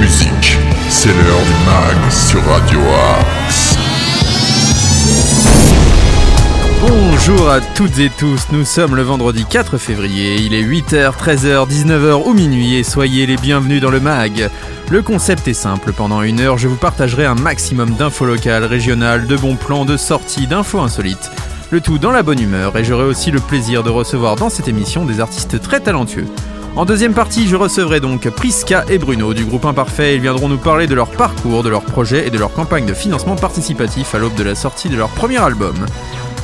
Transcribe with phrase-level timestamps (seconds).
[0.00, 0.58] musique.
[0.88, 2.80] C'est l'heure du mag sur Radio
[3.18, 3.76] Axe.
[6.80, 11.68] Bonjour à toutes et tous, nous sommes le vendredi 4 février, il est 8h, 13h,
[11.68, 14.50] 19h ou minuit et soyez les bienvenus dans le MAG.
[14.90, 19.28] Le concept est simple, pendant une heure je vous partagerai un maximum d'infos locales, régionales,
[19.28, 21.30] de bons plans, de sorties, d'infos insolites.
[21.70, 24.68] Le tout dans la bonne humeur et j'aurai aussi le plaisir de recevoir dans cette
[24.68, 26.26] émission des artistes très talentueux.
[26.74, 30.14] En deuxième partie, je recevrai donc Priska et Bruno du groupe Imparfait.
[30.14, 32.94] Ils viendront nous parler de leur parcours, de leurs projets et de leur campagne de
[32.94, 35.74] financement participatif à l'aube de la sortie de leur premier album.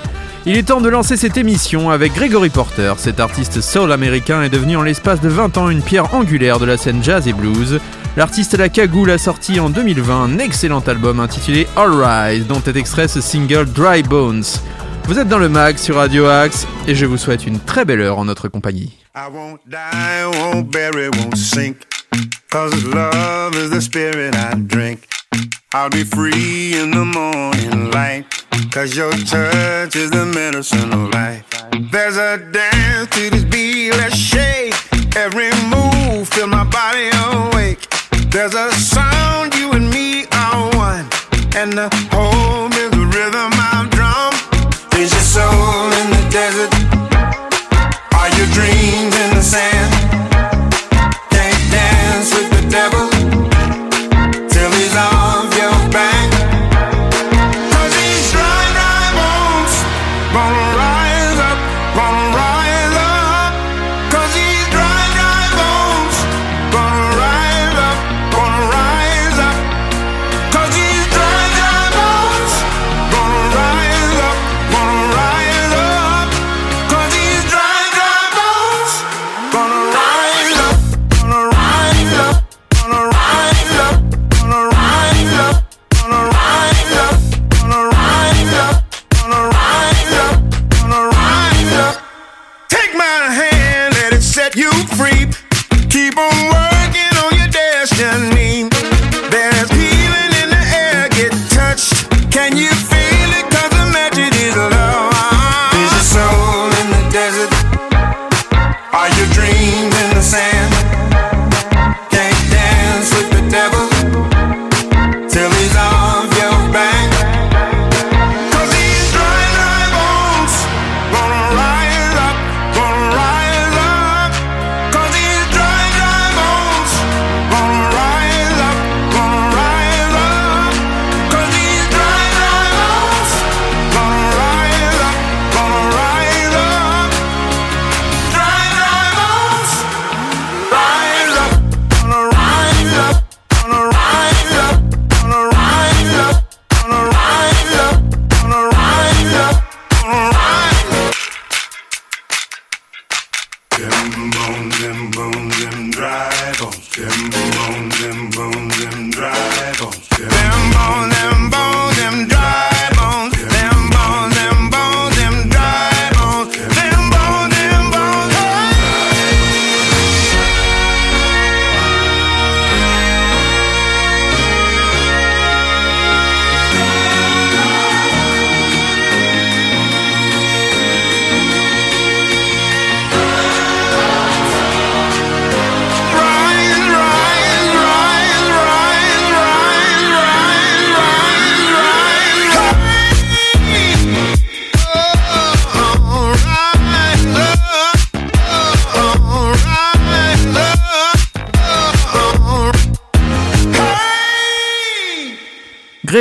[0.46, 2.94] Il est temps de lancer cette émission avec Gregory Porter.
[2.98, 6.66] Cet artiste soul américain est devenu en l'espace de 20 ans une pierre angulaire de
[6.66, 7.80] la scène jazz et blues.
[8.18, 12.76] L'artiste La Cagoule a sorti en 2020 un excellent album intitulé All Rise, dont est
[12.76, 14.44] extrait ce single Dry Bones.
[15.06, 18.02] Vous êtes dans le mag sur Radio Axe et je vous souhaite une très belle
[18.02, 18.98] heure en notre compagnie.
[25.74, 28.26] I'll be free in the morning light.
[28.72, 31.46] Cause your touch is the medicine of life.
[31.92, 34.69] There's a dance to this beat, let's shake.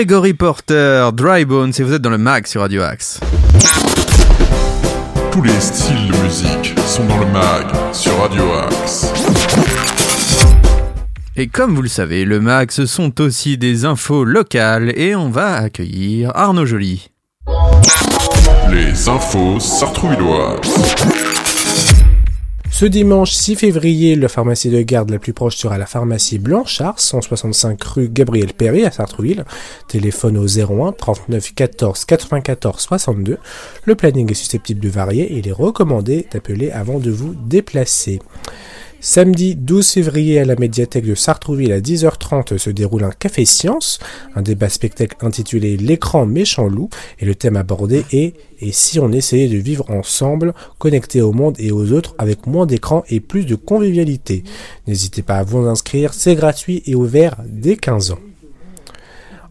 [0.09, 3.21] Gregory Porter, Dry Bones et vous êtes dans le mag sur Radio Axe.
[5.31, 9.13] Tous les styles de musique sont dans le mag sur Radio Axe.
[11.37, 15.29] Et comme vous le savez, le mag ce sont aussi des infos locales et on
[15.29, 17.11] va accueillir Arnaud Joly.
[18.71, 21.28] Les infos sartrouvilloises.
[22.79, 27.01] Ce dimanche 6 février, la pharmacie de garde la plus proche sera la pharmacie Blanchard,
[27.01, 29.45] 165 rue Gabriel Perry à Sartrouville.
[29.89, 33.39] Téléphone au 01 39 14 94 62.
[33.85, 38.21] Le planning est susceptible de varier et il est recommandé d'appeler avant de vous déplacer.
[39.01, 44.01] Samedi 12 février à la médiathèque de Sartrouville à 10h30 se déroule un café science,
[44.35, 46.91] un débat spectacle intitulé L'écran méchant loup
[47.21, 51.55] et le thème abordé est Et si on essayait de vivre ensemble, connectés au monde
[51.61, 54.43] et aux autres avec moins d'écran et plus de convivialité?
[54.89, 58.19] N'hésitez pas à vous inscrire, c'est gratuit et ouvert dès 15 ans.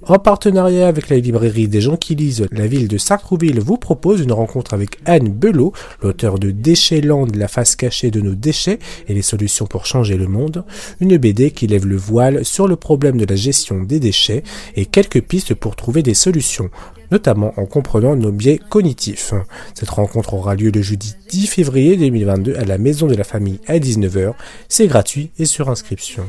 [0.10, 4.22] En partenariat avec la librairie des gens qui lisent, la ville de Sartrouville vous propose
[4.22, 9.14] une rencontre avec Anne Belot, l'auteur de Déchetland, la face cachée de nos déchets et
[9.14, 10.64] les solutions pour changer le monde,
[11.02, 14.44] une BD qui lève le voile sur le problème de la gestion des déchets
[14.78, 16.70] et quelques pistes pour trouver des solutions
[17.12, 19.34] notamment en comprenant nos biais cognitifs.
[19.74, 23.60] Cette rencontre aura lieu le jeudi 10 février 2022 à la Maison de la Famille
[23.68, 24.34] à 19h.
[24.68, 26.24] C'est gratuit et sur inscription.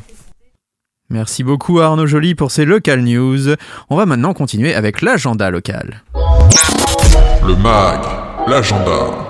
[1.10, 3.54] Merci beaucoup Arnaud Joly pour ces local news.
[3.88, 6.02] On va maintenant continuer avec l'agenda local.
[7.46, 8.00] Le MAG,
[8.46, 9.26] l'agenda.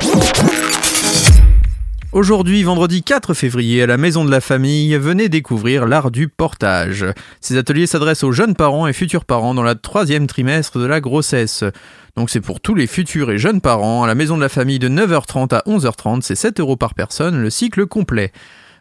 [2.11, 7.07] Aujourd'hui, vendredi 4 février, à la Maison de la Famille, venez découvrir l'art du portage.
[7.41, 11.01] Ces ateliers s'adressent aux jeunes parents et futurs parents dans la troisième trimestre de la
[11.01, 11.63] grossesse.
[12.17, 14.81] Donc c'est pour tous les futurs et jeunes parents à la Maison de la Famille
[14.81, 18.33] de 9h30 à 11h30, c'est 7 euros par personne, le cycle complet.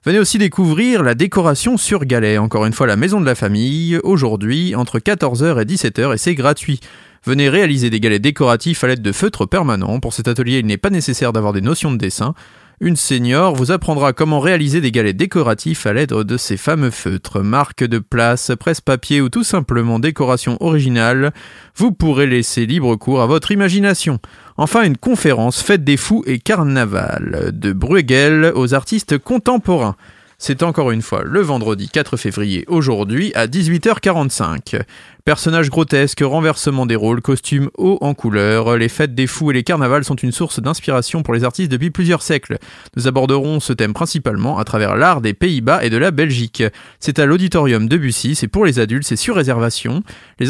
[0.07, 3.99] Venez aussi découvrir la décoration sur galet, encore une fois la maison de la famille,
[4.05, 6.79] aujourd'hui entre 14h et 17h et c'est gratuit.
[7.25, 9.99] Venez réaliser des galets décoratifs à l'aide de feutres permanents.
[9.99, 12.35] Pour cet atelier, il n'est pas nécessaire d'avoir des notions de dessin.
[12.79, 17.41] Une senior vous apprendra comment réaliser des galets décoratifs à l'aide de ces fameux feutres,
[17.41, 21.33] marque de place, presse-papier ou tout simplement décoration originale.
[21.75, 24.19] Vous pourrez laisser libre cours à votre imagination.
[24.57, 29.95] Enfin, une conférence Fête des Fous et Carnaval, de Bruegel aux artistes contemporains.
[30.39, 34.83] C'est encore une fois le vendredi 4 février aujourd'hui à 18h45.
[35.25, 39.63] Personnages grotesques, renversement des rôles, costumes hauts en couleur, les fêtes des fous et les
[39.63, 42.59] carnavals sont une source d'inspiration pour les artistes depuis plusieurs siècles.
[42.95, 46.63] Nous aborderons ce thème principalement à travers l'art des Pays-Bas et de la Belgique.
[46.99, 50.01] C'est à l'auditorium de Bussy, c'est pour les adultes, c'est sur réservation.
[50.39, 50.47] Les,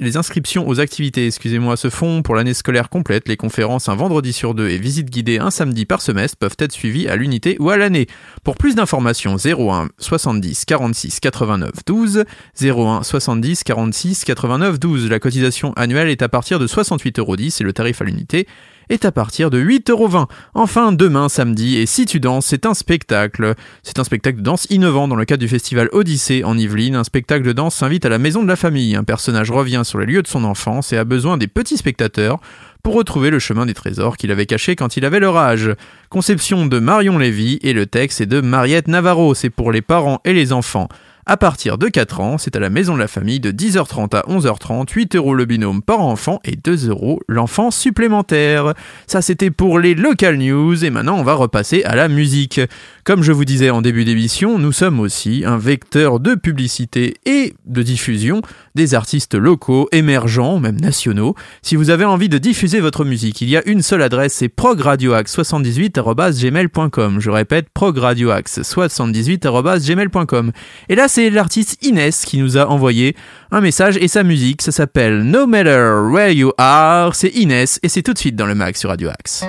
[0.00, 3.28] les inscriptions aux activités, excusez-moi, se font pour l'année scolaire complète.
[3.28, 6.72] Les conférences un vendredi sur deux et visites guidées un samedi par semestre peuvent être
[6.72, 8.08] suivies à l'unité ou à l'année.
[8.44, 12.24] Pour plus d'informations, 01 70 46 89 12,
[12.60, 15.08] 01 70 46 89,12.
[15.08, 18.46] La cotisation annuelle est à partir de 68,10€ et le tarif à l'unité
[18.88, 20.28] est à partir de 8,20€.
[20.54, 23.54] Enfin, demain samedi, et si tu danses, c'est un spectacle.
[23.82, 26.96] C'est un spectacle de danse innovant dans le cadre du festival Odyssée en Yvelines.
[26.96, 28.96] Un spectacle de danse s'invite à la maison de la famille.
[28.96, 32.40] Un personnage revient sur les lieux de son enfance et a besoin des petits spectateurs
[32.88, 35.74] pour retrouver le chemin des trésors qu'il avait cachés quand il avait leur âge.
[36.08, 39.34] Conception de Marion Lévy et le texte est de Mariette Navarro.
[39.34, 40.88] C'est pour les parents et les enfants.
[41.30, 44.22] À partir de 4 ans, c'est à la maison de la famille de 10h30 à
[44.22, 48.72] 11h30, 8 euros le binôme par enfant et 2 euros l'enfant supplémentaire.
[49.06, 52.62] Ça c'était pour les local news et maintenant on va repasser à la musique.
[53.04, 57.52] Comme je vous disais en début d'émission, nous sommes aussi un vecteur de publicité et
[57.66, 58.40] de diffusion
[58.74, 61.34] des artistes locaux, émergents, même nationaux.
[61.62, 64.48] Si vous avez envie de diffuser votre musique, il y a une seule adresse, c'est
[64.48, 67.20] progradioax78.gmail.com.
[67.20, 70.52] Je répète, progradioax78.gmail.com.
[70.88, 73.16] Et là, c'est l'artiste Inès qui nous a envoyé
[73.50, 77.88] un message et sa musique, ça s'appelle No Matter Where You Are, c'est Inès et
[77.88, 79.44] c'est tout de suite dans le mag sur Radio Axe.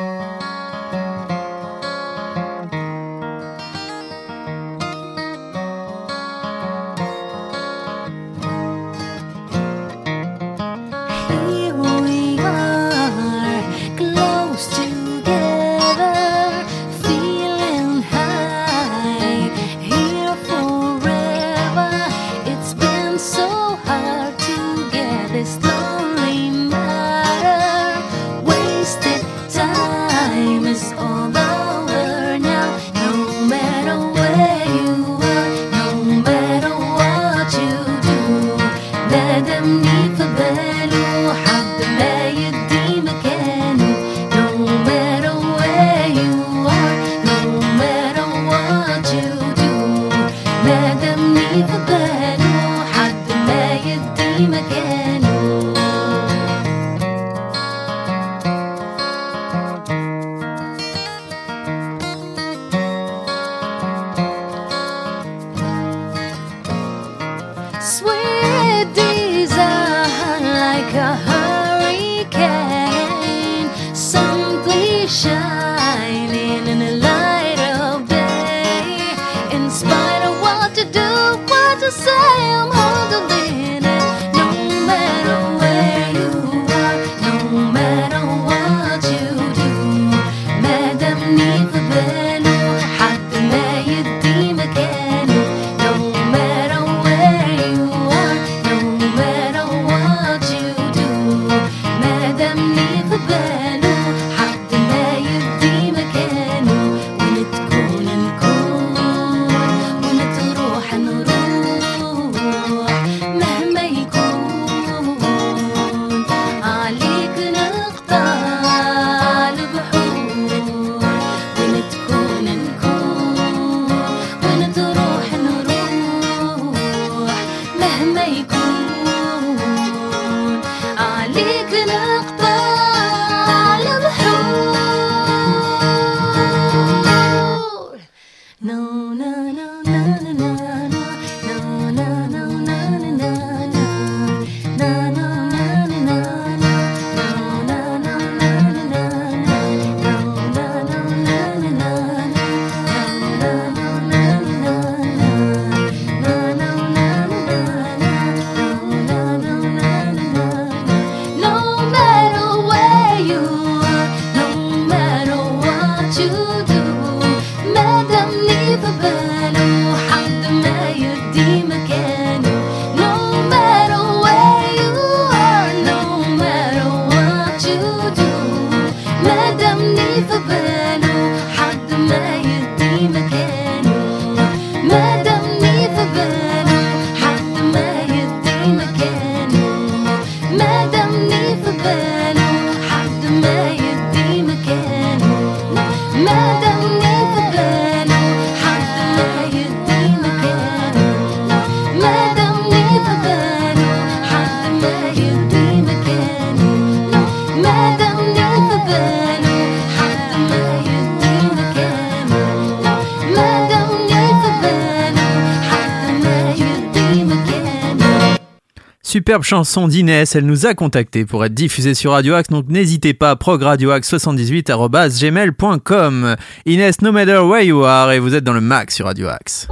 [219.29, 223.13] Superbe chanson d'Inès, elle nous a contacté pour être diffusée sur Radio Axe, donc n'hésitez
[223.13, 226.35] pas, progradioaxe78.gmail.com.
[226.65, 229.67] Inès, no matter where you are, et vous êtes dans le max sur Radio Axe.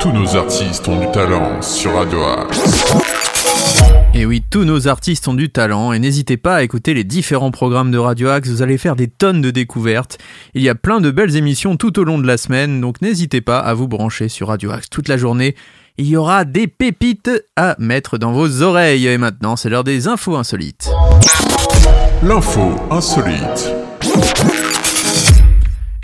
[0.00, 2.94] Tous nos artistes ont du talent sur Radio Axe.
[4.14, 7.50] Et oui, tous nos artistes ont du talent et n'hésitez pas à écouter les différents
[7.50, 10.16] programmes de Radio Axe, vous allez faire des tonnes de découvertes.
[10.54, 13.42] Il y a plein de belles émissions tout au long de la semaine, donc n'hésitez
[13.42, 15.54] pas à vous brancher sur Radio Axe toute la journée.
[16.00, 19.08] Il y aura des pépites à mettre dans vos oreilles.
[19.08, 20.88] Et maintenant, c'est l'heure des infos insolites.
[22.22, 23.74] L'info insolite.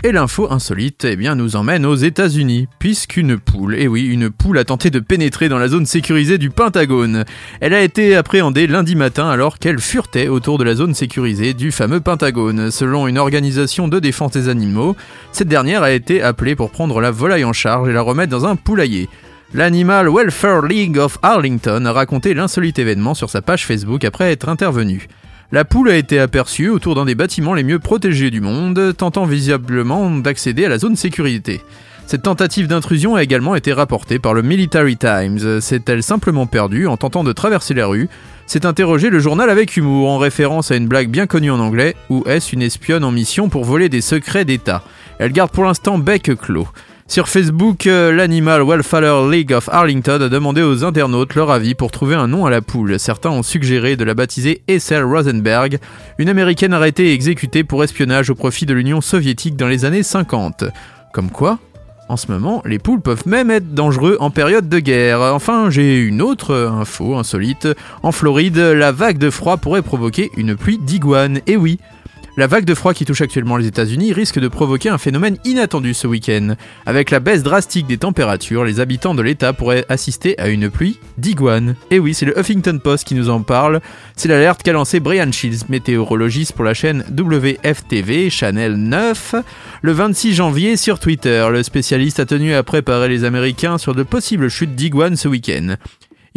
[0.03, 4.29] Et l'info insolite, eh bien, nous emmène aux États-Unis, puisqu'une poule, et eh oui, une
[4.29, 7.23] poule a tenté de pénétrer dans la zone sécurisée du Pentagone.
[7.61, 11.71] Elle a été appréhendée lundi matin alors qu'elle furetait autour de la zone sécurisée du
[11.71, 12.69] fameux Pentagone.
[12.69, 14.95] Selon une organisation de défense des animaux,
[15.31, 18.45] cette dernière a été appelée pour prendre la volaille en charge et la remettre dans
[18.45, 19.09] un poulailler.
[19.55, 24.49] L'Animal Welfare League of Arlington a raconté l'insolite événement sur sa page Facebook après être
[24.49, 25.07] intervenu.
[25.53, 29.23] La poule a été aperçue autour d'un des bâtiments les mieux protégés du monde, tentant
[29.23, 31.61] visiblement d'accéder à la zone sécurité.
[32.05, 35.61] Cette tentative d'intrusion a également été rapportée par le Military Times.
[35.61, 38.09] S'est-elle simplement perdue en tentant de traverser la rue
[38.47, 41.95] s'est interrogé le journal avec humour en référence à une blague bien connue en anglais,
[42.09, 44.83] ou est-ce une espionne en mission pour voler des secrets d'État?
[45.17, 46.67] Elle garde pour l'instant bec clos.
[47.07, 51.91] Sur Facebook, euh, l'Animal Welfare League of Arlington a demandé aux internautes leur avis pour
[51.91, 52.99] trouver un nom à la poule.
[52.99, 55.77] Certains ont suggéré de la baptiser Essel Rosenberg,
[56.17, 60.01] une américaine arrêtée et exécutée pour espionnage au profit de l'Union soviétique dans les années
[60.01, 60.65] 50.
[61.13, 61.59] Comme quoi
[62.07, 65.21] en ce moment, les poules peuvent même être dangereux en période de guerre.
[65.21, 67.67] Enfin, j'ai une autre info insolite.
[68.03, 71.39] En Floride, la vague de froid pourrait provoquer une pluie d'iguanes.
[71.47, 71.79] Et oui,
[72.37, 75.93] la vague de froid qui touche actuellement les États-Unis risque de provoquer un phénomène inattendu
[75.93, 76.55] ce week-end.
[76.85, 80.99] Avec la baisse drastique des températures, les habitants de l'État pourraient assister à une pluie
[81.17, 81.75] d'iguanes.
[81.91, 83.79] Et oui, c'est le Huffington Post qui nous en parle.
[84.15, 89.35] C'est l'alerte qu'a lancé Brian Shields, météorologiste pour la chaîne WFTV Channel 9,
[89.81, 91.47] le 26 janvier sur Twitter.
[91.49, 95.75] Le spécialiste a tenu à préparer les Américains sur de possibles chutes d'iguanes ce week-end.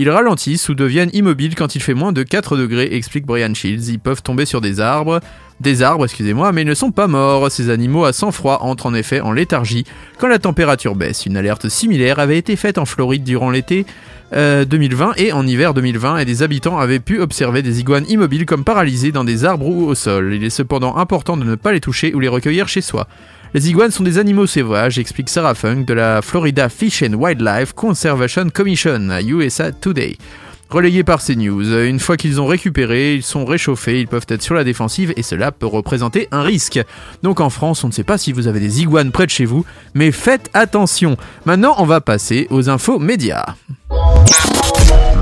[0.01, 3.89] Ils ralentissent ou deviennent immobiles quand il fait moins de 4 degrés, explique Brian Shields.
[3.89, 5.19] Ils peuvent tomber sur des arbres,
[5.59, 7.51] des arbres, excusez-moi, mais ils ne sont pas morts.
[7.51, 9.85] Ces animaux à sang froid entrent en effet en léthargie
[10.19, 11.27] quand la température baisse.
[11.27, 13.87] Une alerte similaire avait été faite en Floride durant l'été
[14.31, 18.47] 2020 euh, et en hiver 2020 et des habitants avaient pu observer des iguanes immobiles
[18.47, 20.33] comme paralysées dans des arbres ou au sol.
[20.33, 23.09] Il est cependant important de ne pas les toucher ou les recueillir chez soi.
[23.55, 27.73] Les iguanes sont des animaux sauvages, explique Sarah Funk de la Florida Fish and Wildlife
[27.73, 30.19] Conservation Commission à USA Today.
[30.69, 34.43] Relayés par ces news, une fois qu'ils ont récupéré, ils sont réchauffés, ils peuvent être
[34.43, 36.79] sur la défensive et cela peut représenter un risque.
[37.23, 39.47] Donc en France, on ne sait pas si vous avez des iguanes près de chez
[39.47, 39.65] vous,
[39.95, 41.17] mais faites attention.
[41.47, 43.47] Maintenant, on va passer aux infos médias.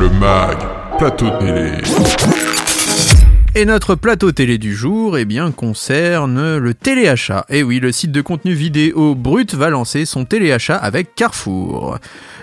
[0.00, 0.58] Le MAG,
[0.98, 1.74] plateau télé.
[3.58, 7.46] Et notre plateau télé du jour eh bien, concerne le téléachat.
[7.48, 11.96] Et oui, le site de contenu vidéo Brut va lancer son téléachat avec Carrefour.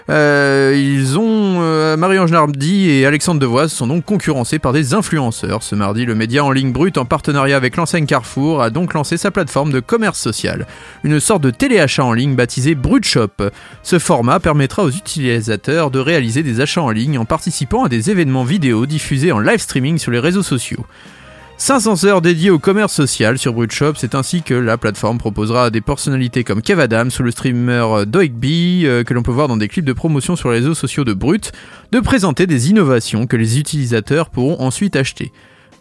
[0.10, 5.64] Euh, ils ont euh, Marie-Ange Nardi et Alexandre Devoise sont donc concurrencés par des influenceurs.
[5.64, 9.18] Ce mardi, le média en ligne Brut, en partenariat avec l'enseigne Carrefour, a donc lancé
[9.18, 10.68] sa plateforme de commerce social,
[11.04, 13.30] une sorte de téléachat en ligne baptisé Brut Shop.
[13.82, 18.12] Ce format permettra aux utilisateurs de réaliser des achats en ligne en participant à des
[18.12, 20.86] événements vidéo diffusés en live streaming sur les réseaux sociaux.
[21.58, 25.82] 500 heures dédiées au commerce social sur Brutshop, c'est ainsi que la plateforme proposera des
[25.82, 29.68] personnalités comme Kev Adams ou le streamer Doigby, euh, que l'on peut voir dans des
[29.68, 31.52] clips de promotion sur les réseaux sociaux de Brut,
[31.92, 35.32] de présenter des innovations que les utilisateurs pourront ensuite acheter.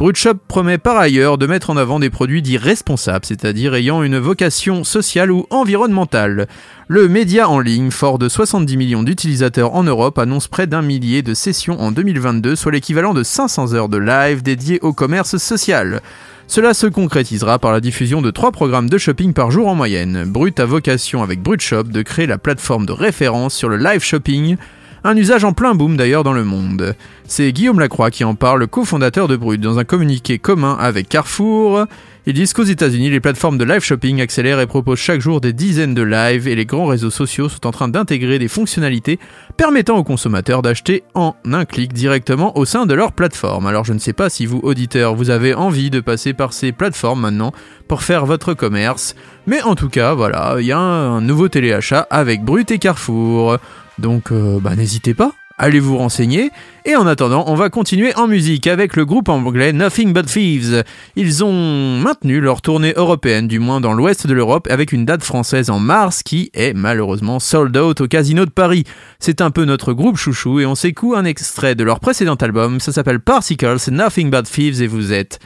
[0.02, 4.18] Brutshop promet par ailleurs de mettre en avant des produits dits responsables, c'est-à-dire ayant une
[4.18, 6.48] vocation sociale ou environnementale.
[6.88, 11.22] Le média en ligne, fort de 70 millions d'utilisateurs en Europe, annonce près d'un millier
[11.22, 16.02] de sessions en 2022, soit l'équivalent de 500 heures de live dédiées au commerce social.
[16.48, 20.24] Cela se concrétisera par la diffusion de trois programmes de shopping par jour en moyenne.
[20.26, 24.56] Brut a vocation avec Brutshop de créer la plateforme de référence sur le live shopping,
[25.04, 26.94] un usage en plein boom d'ailleurs dans le monde.
[27.26, 31.86] C'est Guillaume Lacroix qui en parle, cofondateur de Brut, dans un communiqué commun avec Carrefour.
[32.24, 35.52] Ils disent qu'aux États-Unis, les plateformes de live shopping accélèrent et proposent chaque jour des
[35.52, 39.18] dizaines de lives et les grands réseaux sociaux sont en train d'intégrer des fonctionnalités
[39.56, 43.66] permettant aux consommateurs d'acheter en un clic directement au sein de leur plateforme.
[43.66, 46.70] Alors je ne sais pas si vous, auditeurs, vous avez envie de passer par ces
[46.70, 47.52] plateformes maintenant
[47.88, 49.16] pour faire votre commerce,
[49.48, 53.58] mais en tout cas, voilà, il y a un nouveau téléachat avec Brut et Carrefour.
[53.98, 56.50] Donc euh, bah, n'hésitez pas allez vous renseigner.
[56.84, 60.82] Et en attendant, on va continuer en musique avec le groupe anglais Nothing But Thieves.
[61.14, 65.22] Ils ont maintenu leur tournée européenne, du moins dans l'ouest de l'Europe, avec une date
[65.22, 68.84] française en mars qui est malheureusement sold out au Casino de Paris.
[69.20, 72.80] C'est un peu notre groupe chouchou et on s'écoute un extrait de leur précédent album.
[72.80, 75.38] Ça s'appelle Particles, Nothing But Thieves et vous êtes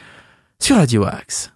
[0.59, 1.56] sur Radio Axe.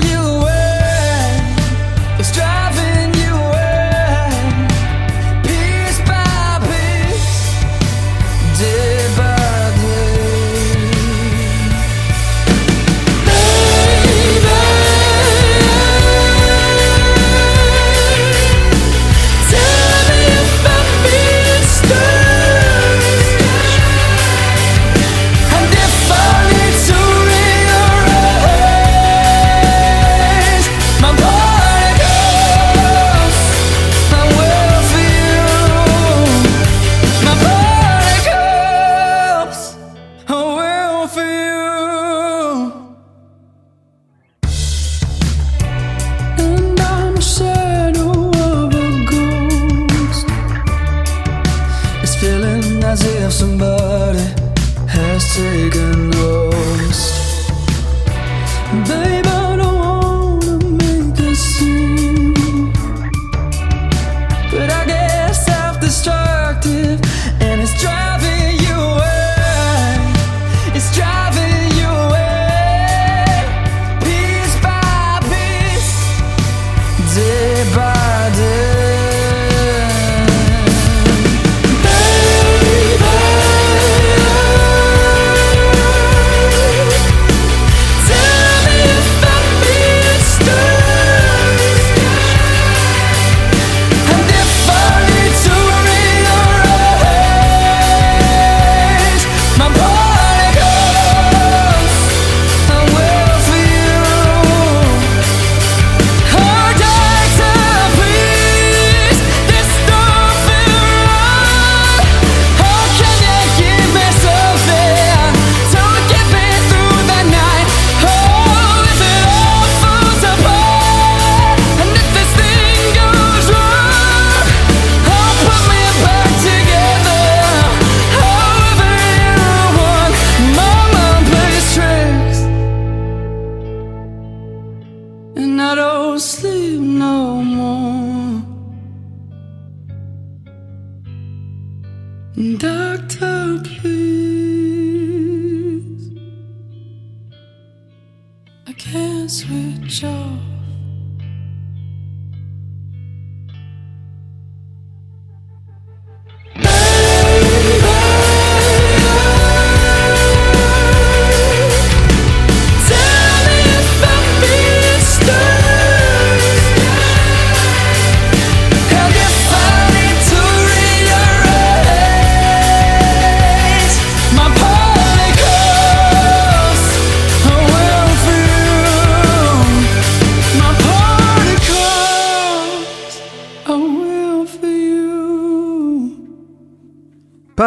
[149.47, 150.50] to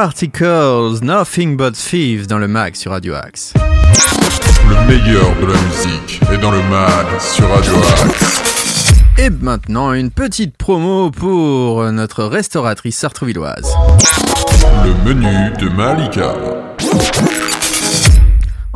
[0.05, 3.55] Particles, Nothing But Thieves dans le mag sur Radio Axe.
[4.69, 7.73] Le meilleur de la musique est dans le mag sur Radio
[8.05, 8.93] Axe.
[9.17, 13.75] Et maintenant, une petite promo pour notre restauratrice sartrouvilloise.
[14.85, 16.35] Le menu de Malika.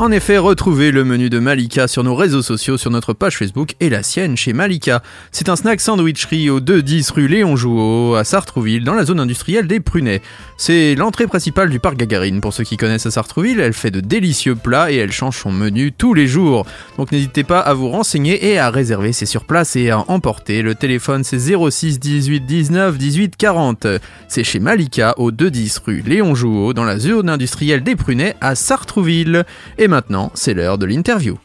[0.00, 3.74] En effet, retrouvez le menu de Malika sur nos réseaux sociaux, sur notre page Facebook
[3.80, 5.02] et la sienne chez Malika.
[5.32, 9.66] C'est un snack sandwicherie au 2-10 rue Léon Jouot à Sartrouville, dans la zone industrielle
[9.66, 10.22] des Prunets.
[10.56, 12.40] C'est l'entrée principale du parc Gagarine.
[12.40, 15.50] Pour ceux qui connaissent à Sartrouville, elle fait de délicieux plats et elle change son
[15.50, 16.64] menu tous les jours.
[16.96, 20.62] Donc n'hésitez pas à vous renseigner et à réserver, c'est sur place et à emporter.
[20.62, 23.88] Le téléphone c'est 06 18 19 18 40.
[24.28, 28.54] C'est chez Malika au 2-10 rue Léon Jouot, dans la zone industrielle des Prunets à
[28.54, 29.44] Sartrouville.
[29.88, 31.38] Maintenant, c'est l'heure de l'interview.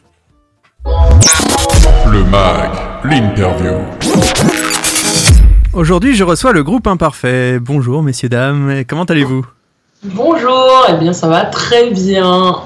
[0.84, 2.70] Le MAG,
[3.04, 3.72] l'interview.
[5.72, 7.58] Aujourd'hui, je reçois le groupe Imparfait.
[7.58, 8.84] Bonjour, messieurs, dames.
[8.86, 9.44] Comment allez-vous?
[10.04, 12.56] Bonjour, eh bien ça va très bien.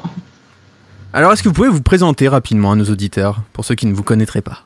[1.13, 3.95] Alors, est-ce que vous pouvez vous présenter rapidement à nos auditeurs, pour ceux qui ne
[3.95, 4.65] vous connaîtraient pas?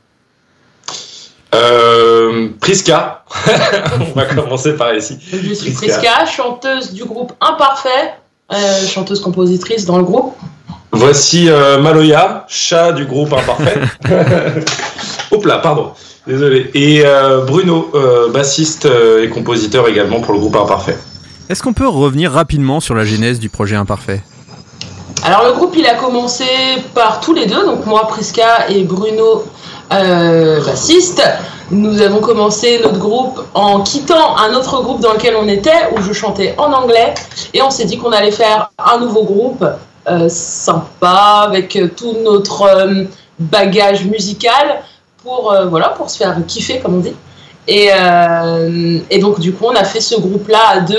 [1.55, 3.25] Euh, Priska.
[4.01, 5.18] On va commencer par ici.
[5.31, 5.98] Je suis Priska.
[5.98, 8.14] Priska, chanteuse du groupe Imparfait,
[8.53, 10.35] euh, chanteuse-compositrice dans le groupe.
[10.92, 13.81] Voici euh, Maloya, chat du groupe Imparfait.
[15.31, 15.92] Hop là, pardon.
[16.26, 16.70] Désolé.
[16.74, 20.98] Et euh, Bruno, euh, bassiste et compositeur également pour le groupe Imparfait.
[21.48, 24.22] Est-ce qu'on peut revenir rapidement sur la genèse du projet Imparfait?
[25.24, 26.44] Alors le groupe il a commencé
[26.94, 29.44] par tous les deux, donc moi Priska et Bruno
[29.92, 31.22] euh, bassiste.
[31.70, 36.02] Nous avons commencé notre groupe en quittant un autre groupe dans lequel on était, où
[36.02, 37.14] je chantais en anglais,
[37.55, 39.64] et on s'est dit qu'on allait faire un nouveau groupe
[40.09, 43.05] euh, sympa avec euh, tout notre euh,
[43.38, 44.83] bagage musical
[45.23, 47.15] pour voilà pour se faire kiffer comme on dit.
[47.69, 47.91] Et,
[49.09, 50.97] et donc du coup on a fait ce groupe là à deux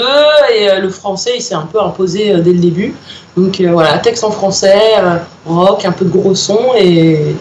[0.55, 2.95] et le français il s'est un peu imposé dès le début.
[3.35, 4.79] Donc voilà, texte en français,
[5.45, 7.35] rock, un peu de gros son et,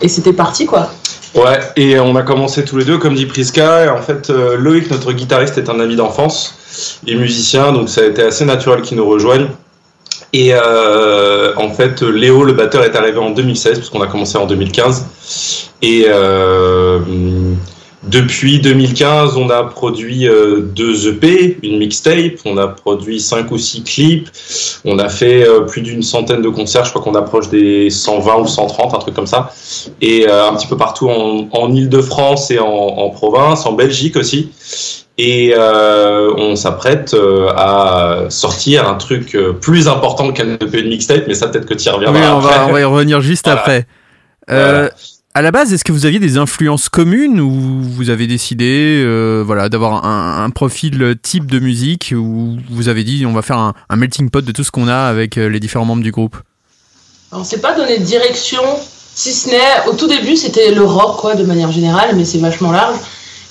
[0.00, 0.88] et c'était parti quoi.
[1.34, 3.84] Ouais, et on a commencé tous les deux, comme dit Priska.
[3.84, 6.54] Et en fait, Loïc, notre guitariste, est un ami d'enfance
[7.06, 9.48] et musicien, donc ça a été assez naturel qu'il nous rejoigne.
[10.32, 14.38] Et euh, en fait, Léo, le batteur, est arrivé en 2016, parce qu'on a commencé
[14.38, 15.06] en 2015.
[15.82, 16.98] Et euh,
[18.04, 23.58] depuis 2015, on a produit euh, deux EP, une mixtape, on a produit cinq ou
[23.58, 24.28] six clips,
[24.84, 28.40] on a fait euh, plus d'une centaine de concerts, je crois qu'on approche des 120
[28.40, 29.52] ou 130, un truc comme ça
[30.00, 34.50] et euh, un petit peu partout en, Ile-de-France et en province, en Belgique aussi.
[35.18, 40.88] Et euh, on s'apprête euh, à sortir un truc euh, plus important qu'un EP de
[40.88, 42.58] mixtape, mais ça peut-être que tu y reviendras Oui, on après.
[42.58, 43.60] va, on va y revenir juste Voilà.
[43.60, 43.86] après.
[44.50, 44.90] Euh, Voilà.
[45.34, 47.50] À la base, est-ce que vous aviez des influences communes ou
[47.82, 53.02] vous avez décidé euh, voilà, d'avoir un, un profil type de musique ou vous avez
[53.02, 55.58] dit on va faire un, un melting pot de tout ce qu'on a avec les
[55.60, 56.36] différents membres du groupe?
[57.32, 58.60] On s'est pas donné de direction,
[59.14, 62.36] si ce n'est au tout début c'était le rock quoi de manière générale, mais c'est
[62.38, 62.96] vachement large.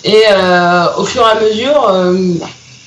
[0.04, 2.16] Et euh, au fur et à mesure euh,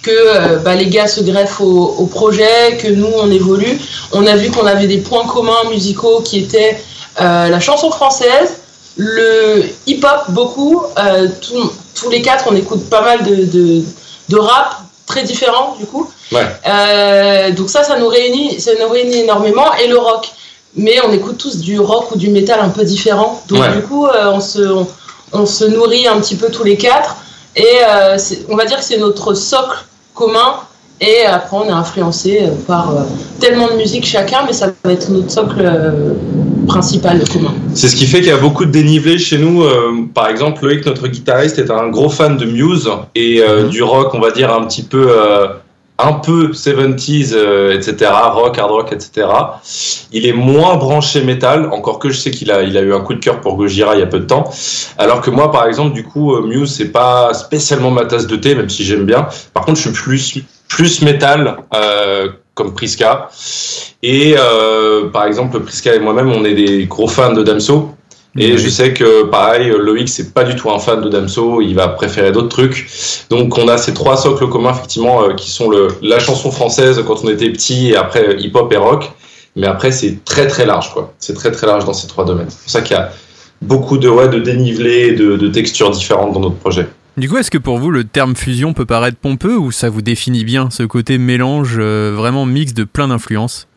[0.03, 3.79] que euh, bah, les gars se greffent au, au projet, que nous on évolue,
[4.13, 6.77] on a vu qu'on avait des points communs musicaux qui étaient
[7.19, 8.59] la chanson française,
[8.97, 10.83] le hip-hop beaucoup.
[10.99, 13.83] euh, tous- tous les quatre on écoute pas mal de, de,
[14.29, 14.75] de rap
[15.07, 16.11] très différents du coup.
[16.33, 16.45] Ouais.
[16.67, 20.29] Euh, donc ça, ça nous réunit, ça nous réunit énormément et le rock.
[20.77, 23.41] Mais on écoute tous du rock ou du métal un peu différent.
[23.49, 23.73] Donc Ouais.
[23.77, 24.89] du coup, euh, on, se, on,
[25.35, 27.17] on se nourrit un petit peu tous les quatre.
[27.57, 28.17] Et euh,
[28.49, 30.55] on va dire que c'est notre socle commun.
[31.01, 33.01] Et après, on est influencé euh, par euh,
[33.41, 36.15] tellement de musique chacun, mais ça va être notre socle euh,
[36.69, 37.53] principal commun.
[37.75, 39.65] C'est ce qui fait qu'il y a beaucoup de dénivelé chez nous.
[40.15, 43.69] Par exemple, Loïc, notre guitariste, est un gros fan de Muse et Mhm.
[43.69, 45.09] du rock, on va dire un petit peu,
[45.99, 49.29] un peu 70s, euh, etc., rock, hard rock, etc.
[50.13, 53.01] Il est moins branché métal, encore que je sais qu'il a, il a eu un
[53.01, 54.51] coup de cœur pour Gojira il y a peu de temps.
[54.99, 58.37] Alors que moi, par exemple, du coup, euh, Muse, c'est pas spécialement ma tasse de
[58.37, 59.29] thé, même si j'aime bien.
[59.53, 63.31] Par contre, je suis plus, plus métal, euh, comme Priska.
[64.03, 67.94] Et euh, par exemple, Priska et moi-même, on est des gros fans de Damso.
[68.37, 71.75] Et je sais que pareil, Loïc c'est pas du tout un fan de Damso, il
[71.75, 72.89] va préférer d'autres trucs.
[73.31, 77.01] Donc on a ces trois socles communs effectivement euh, qui sont le, la chanson française
[77.07, 79.13] quand on était petit et après hip-hop et rock.
[79.55, 81.15] Mais après c'est très très large quoi.
[81.21, 82.51] C'est très très large dans ces trois domaines.
[82.51, 83.13] C'est pour ça qu'il y a
[83.63, 86.89] beaucoup de ouais, de dénivelés, de, de textures différentes dans notre projet.
[87.17, 90.03] Du coup, est-ce que pour vous le terme fusion peut paraître pompeux ou ça vous
[90.03, 93.69] définit bien ce côté mélange euh, vraiment mix de plein d'influences?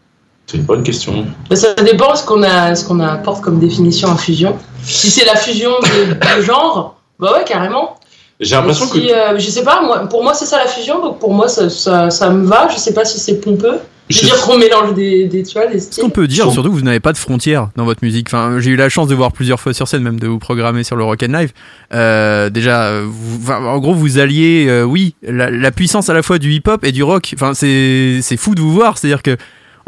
[0.47, 1.25] C'est une bonne question.
[1.53, 4.55] Ça dépend ce qu'on a, ce qu'on apporte comme définition à fusion.
[4.83, 7.97] Si c'est la fusion de, de genre, bah ouais, carrément.
[8.39, 11.01] J'ai l'impression si, que euh, je sais pas, moi, pour moi c'est ça la fusion,
[11.01, 12.69] donc pour moi ça, ça, ça me va.
[12.73, 13.79] Je sais pas si c'est pompeux.
[14.09, 16.03] Je veux dire qu'on mélange des, des, tu vois, des Ce styles.
[16.03, 18.27] qu'on peut dire, Sur- surtout, que vous n'avez pas de frontières dans votre musique.
[18.29, 20.85] Enfin, j'ai eu la chance de voir plusieurs fois sur scène, même de vous programmer
[20.85, 21.51] sur le Rock and Live.
[21.93, 26.21] Euh, déjà, vous- enfin, en gros, vous alliez, euh, oui, la, la puissance à la
[26.23, 27.31] fois du hip-hop et du rock.
[27.35, 28.97] Enfin, c'est c'est fou de vous voir.
[28.97, 29.35] C'est-à-dire que,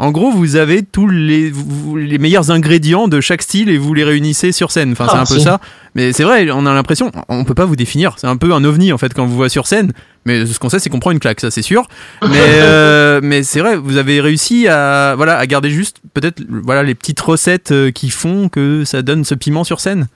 [0.00, 3.92] en gros, vous avez tous les, vous- les meilleurs ingrédients de chaque style et vous
[3.94, 4.92] les réunissez sur scène.
[4.92, 5.42] Enfin, c'est Ah, un peu si.
[5.42, 5.60] ça.
[5.94, 8.14] Mais c'est vrai, on a l'impression, on peut pas vous définir.
[8.16, 9.92] C'est un peu un ovni en fait quand on vous voit sur scène.
[10.24, 11.86] Mais ce qu'on sait, c'est qu'on prend une claque, ça c'est sûr.
[12.22, 16.82] Mais, euh, mais c'est vrai, vous avez réussi à, voilà, à garder juste peut-être voilà,
[16.82, 20.08] les petites recettes euh, qui font que ça donne ce piment sur scène.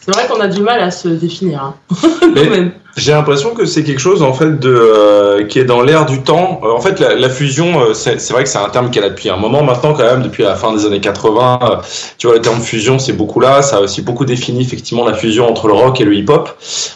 [0.00, 1.62] C'est vrai qu'on a du mal à se définir.
[1.64, 1.74] Hein.
[2.34, 2.72] Mais- Nous-mêmes.
[2.96, 6.22] J'ai l'impression que c'est quelque chose en fait de euh, qui est dans l'air du
[6.22, 6.60] temps.
[6.64, 8.98] Euh, en fait, la, la fusion, euh, c'est c'est vrai que c'est un terme qui
[8.98, 11.58] est là depuis un moment maintenant quand même, depuis la fin des années 80.
[11.62, 11.76] euh,
[12.16, 13.60] tu vois, le terme fusion, c'est beaucoup là.
[13.60, 16.48] Ça a aussi beaucoup défini effectivement la fusion entre le rock et le hip-hop,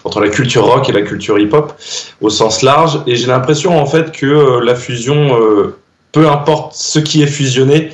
[0.04, 1.74] entre la culture rock et la culture hip-hop
[2.22, 3.00] au sens large.
[3.06, 5.76] Et j'ai l'impression en fait que euh, la fusion, euh,
[6.12, 7.92] peu importe ce qui est fusionné,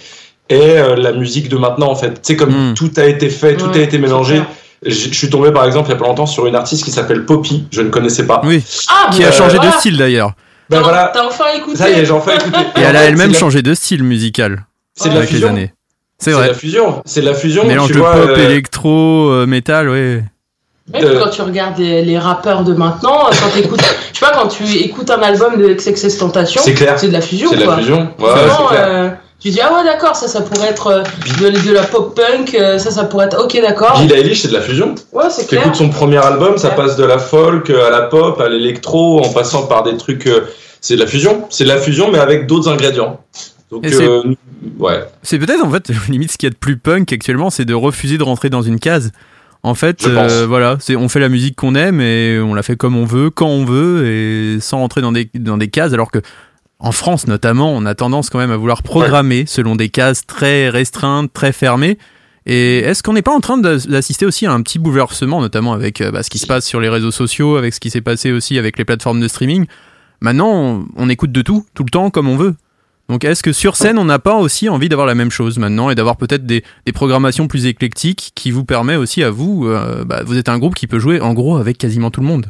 [0.49, 2.21] est euh, la musique de maintenant en fait.
[2.23, 2.75] C'est comme Mm.
[2.75, 4.40] tout a été fait, tout a été mélangé.
[4.84, 7.24] Je suis tombé par exemple il y a pas longtemps sur une artiste qui s'appelle
[7.24, 8.42] Poppy, je ne connaissais pas.
[8.44, 10.32] Oui, Ah, qui bah, a changé de style d'ailleurs.
[10.68, 11.76] Ben T'as- voilà, T'as enfin écouté.
[11.78, 12.58] ça y est, j'en fais écouter.
[12.76, 15.48] Et elle a elle-même c'est changé de style musical C'est de la avec les fusion.
[15.48, 15.72] années.
[16.18, 16.48] C'est C'est vrai.
[16.48, 17.02] la fusion.
[17.04, 17.64] C'est de la fusion.
[17.66, 20.24] Mélange tu de vois, pop, euh, électro, euh, métal, ouais.
[20.88, 23.80] De- puis quand tu regardes les, les rappeurs de maintenant, quand t'écoutes,
[24.12, 26.98] je sais pas, quand tu écoutes un album de XXS Tentation, C'est clair.
[26.98, 28.12] c'est de la fusion, C'est de la fusion.
[28.18, 29.16] Ouais, c'est clair.
[29.37, 31.03] Euh, tu dis, ah ouais, d'accord, ça, ça pourrait être euh,
[31.40, 34.01] de, de la pop punk, euh, ça, ça pourrait être, ok, d'accord.
[34.01, 34.94] Billie Eilish, c'est de la fusion.
[35.12, 35.62] Ouais, c'est Tu clair.
[35.62, 39.33] écoutes son premier album, ça passe de la folk à la pop, à l'électro, en
[39.33, 40.27] passant par des trucs.
[40.27, 40.40] euh,
[40.81, 41.44] C'est de la fusion.
[41.51, 43.20] C'est de la fusion, mais avec d'autres ingrédients.
[43.70, 44.22] Donc, euh,
[44.79, 45.05] ouais.
[45.22, 47.75] C'est peut-être en fait limite ce qu'il y a de plus punk actuellement, c'est de
[47.75, 49.11] refuser de rentrer dans une case.
[49.64, 52.77] En fait, euh, voilà, c'est on fait la musique qu'on aime et on la fait
[52.77, 55.92] comme on veut, quand on veut et sans rentrer dans des dans des cases.
[55.92, 56.20] Alors que
[56.78, 60.68] en France notamment, on a tendance quand même à vouloir programmer selon des cases très
[60.68, 61.98] restreintes, très fermées.
[62.44, 65.72] Et est-ce qu'on n'est pas en train d'as- d'assister aussi à un petit bouleversement, notamment
[65.72, 68.00] avec euh, bah, ce qui se passe sur les réseaux sociaux, avec ce qui s'est
[68.02, 69.66] passé aussi avec les plateformes de streaming?
[70.20, 72.54] Maintenant, on, on écoute de tout, tout le temps, comme on veut.
[73.08, 75.90] Donc est-ce que sur scène, on n'a pas aussi envie d'avoir la même chose maintenant
[75.90, 80.04] et d'avoir peut-être des, des programmations plus éclectiques qui vous permet aussi à vous, euh,
[80.04, 82.46] bah, vous êtes un groupe qui peut jouer en gros avec quasiment tout le monde?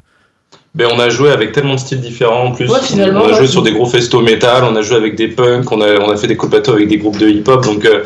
[0.77, 2.71] Ben, on a joué avec tellement de styles différents en plus.
[2.71, 5.29] Ouais, finalement, on a joué sur des gros festos métal, on a joué avec des
[5.29, 7.65] punks, on a, on a fait des copatos avec des groupes de hip-hop.
[7.65, 8.05] Donc, euh,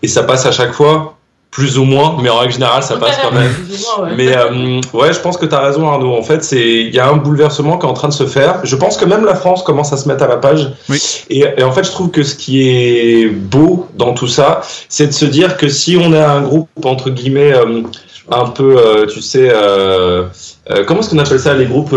[0.00, 1.16] et ça passe à chaque fois,
[1.50, 3.50] plus ou moins, mais en règle générale, ça passe quand même.
[3.68, 4.14] Moins, ouais.
[4.16, 6.14] Mais euh, ouais, je pense que tu as raison Arnaud.
[6.16, 8.60] En fait, c'est il y a un bouleversement qui est en train de se faire.
[8.62, 10.70] Je pense que même la France commence à se mettre à la page.
[10.88, 11.02] Oui.
[11.30, 15.08] Et, et en fait, je trouve que ce qui est beau dans tout ça, c'est
[15.08, 17.82] de se dire que si on a un groupe entre guillemets euh,
[18.30, 20.24] un peu, euh, tu sais, euh,
[20.70, 21.94] euh, comment est-ce qu'on appelle ça les groupes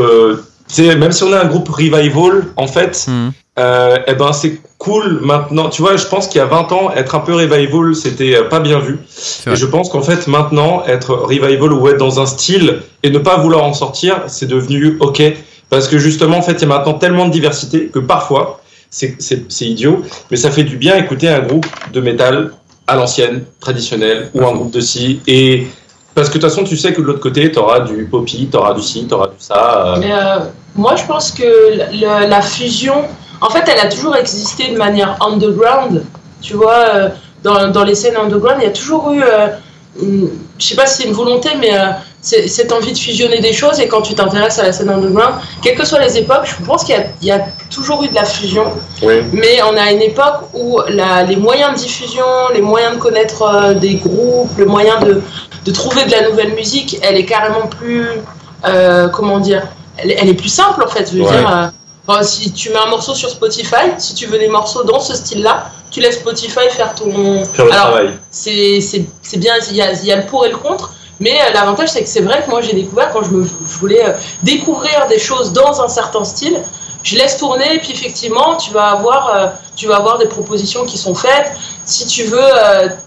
[0.68, 3.08] tu sais, même si on a un groupe revival, en fait,
[3.58, 5.70] euh, eh ben c'est cool maintenant.
[5.70, 8.60] Tu vois, je pense qu'il y a 20 ans, être un peu revival, c'était pas
[8.60, 9.00] bien vu.
[9.50, 13.18] Et je pense qu'en fait, maintenant, être revival ou être dans un style et ne
[13.18, 15.24] pas vouloir en sortir, c'est devenu ok.
[15.70, 19.62] Parce que justement, en fait, il y a maintenant tellement de diversité que parfois, c'est
[19.62, 22.52] idiot, mais ça fait du bien écouter un groupe de métal
[22.88, 25.22] à l'ancienne, traditionnel, ou un groupe de si.
[25.28, 25.68] Et
[26.18, 28.74] parce que de toute façon, tu sais que de l'autre côté, t'auras du poppy, t'auras
[28.74, 29.86] du ci, t'auras du ça.
[29.86, 30.40] euh, Mais euh,
[30.76, 33.04] moi, je pense que le- la fusion,
[33.40, 36.04] en fait, elle a toujours existé de manière underground.
[36.42, 37.10] Tu vois, euh,
[37.44, 39.48] dans, dans les scènes underground, il y a toujours eu, euh,
[40.02, 41.90] une- je sais pas si c'est une volonté, mais euh,
[42.22, 43.80] cette envie de fusionner des choses.
[43.80, 46.84] Et quand tu t'intéresses à la scène underground, quelles que soient les époques, je pense
[46.84, 48.66] qu'il y a- il y, a toujours eu de la fusion.
[49.04, 49.22] oui.
[49.34, 52.26] Mais on a une époque où la- les moyens de diffusion,
[52.56, 55.22] les moyens de connaître euh, des groupes, le moyen de,
[55.68, 58.08] de trouver de la nouvelle musique, elle est carrément plus.
[58.66, 59.64] euh, comment dire
[59.98, 61.06] elle, elle est plus simple en fait.
[61.12, 61.38] Je veux Ouais.
[61.38, 61.72] dire,
[62.10, 65.14] euh, si tu mets un morceau sur Spotify, si tu veux des morceaux dans ce
[65.16, 67.44] style-là, tu laisses Spotify faire ton.
[67.46, 68.10] Faire le Alors, travail.
[68.32, 71.34] c'est c'est- c'est bien, il y, a, y a le pour et le contre, mais
[71.42, 74.04] euh, l'avantage c'est que c'est vrai que moi j'ai découvert quand je, me, je voulais
[74.44, 76.58] découvrir des choses dans un certain style,
[77.08, 80.86] je laisse tourner et puis effectivement tu vas avoir, euh, tu vas avoir des propositions
[80.86, 81.52] qui sont faites.
[81.86, 82.50] Si tu veux,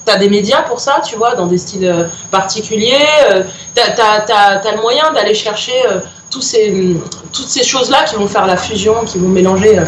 [0.06, 3.06] tu as des médias pour ça, tu vois, dans des styles euh, particuliers,
[3.74, 6.00] tu as, le moyen d'aller chercher euh,
[6.40, 7.00] ces, hum,
[7.32, 9.84] toutes ces choses-là qui vont faire la fusion, qui vont mélanger euh,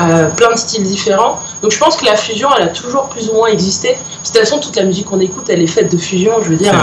[0.00, 1.40] euh, plein de styles différents.
[1.62, 3.90] Donc je pense que la fusion, elle a toujours plus ou moins existé.
[3.90, 6.32] De toute façon, toute la musique qu'on écoute, elle est faite de fusion.
[6.42, 6.74] Je veux dire,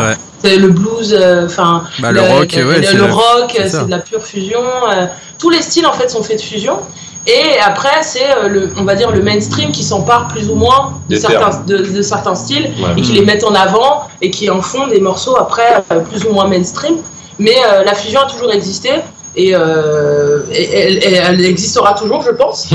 [0.44, 3.68] le blues, euh, enfin Bah, le rock, le, ouais, le- c'est le la- rock, c'est
[3.70, 3.80] ça.
[3.80, 4.60] c'est de la pure fusion.
[4.92, 5.06] euh,
[5.40, 6.80] tous les styles en fait sont faits de fusion.
[7.26, 10.94] Et après, c'est euh, le, on va dire le mainstream qui s'empare plus ou moins
[11.10, 12.90] de certains, de, de certains styles Ouais.
[12.98, 16.26] et qui les mettent en avant et qui en font des morceaux après euh, plus
[16.26, 16.96] ou moins mainstream.
[17.40, 18.90] Mais euh, la fusion a toujours existé
[19.36, 22.68] et, euh, et- et- et elle existera toujours, je pense.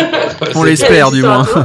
[0.56, 1.46] On l'espère du moins.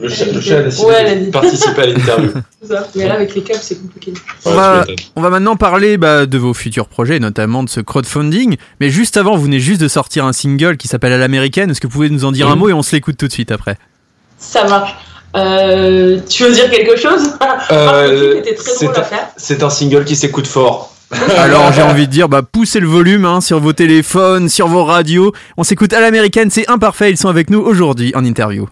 [0.00, 2.30] Le chat, le chat a décidé Ouais, de participer à l'interview.
[2.62, 2.88] C'est ça.
[2.94, 4.12] Mais là, avec les câbles, c'est compliqué.
[4.44, 4.84] On va-.
[5.16, 8.56] On va maintenant parler bah, de vos futurs projets, notamment de ce crowdfunding.
[8.80, 11.70] Mais juste avant, vous venez juste de sortir un single qui s'appelle À l'américaine.
[11.70, 13.32] Est-ce que vous pouvez nous en dire un mot et on se l'écoute tout de
[13.32, 13.76] suite après?
[14.38, 14.94] Ça marche.
[15.36, 17.36] Euh, tu veux dire quelque chose?
[17.72, 19.02] Euh, un-.
[19.36, 20.94] C'est un single qui s'écoute fort.
[21.36, 24.84] Alors j'ai envie de dire, bah poussez le volume hein, sur vos téléphones, sur vos
[24.84, 25.32] radios.
[25.56, 27.10] On s'écoute à l'américaine, c'est imparfait.
[27.10, 28.68] Ils sont avec nous aujourd'hui en interview.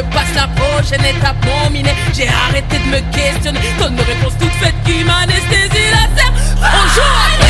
[0.00, 1.94] Je passe la prochaine étape, mon minet.
[2.14, 3.60] J'ai arrêté de me questionner.
[3.78, 6.32] Donne de réponses toutes faites qui m'anesthésie la serre.
[6.56, 7.49] On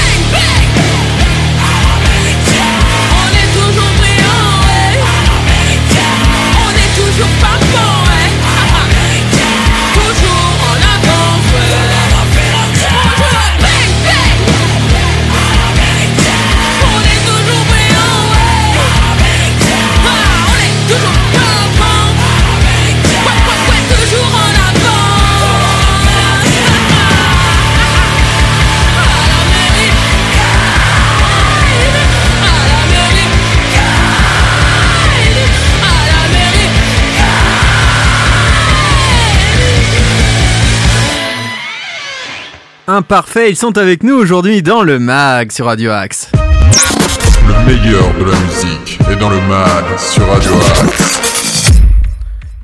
[43.01, 46.31] Imparfait, ils sont avec nous aujourd'hui dans le MAG sur Radio Axe.
[46.35, 50.51] Le meilleur de la musique est dans le mag sur Radio
[50.83, 51.73] Axe.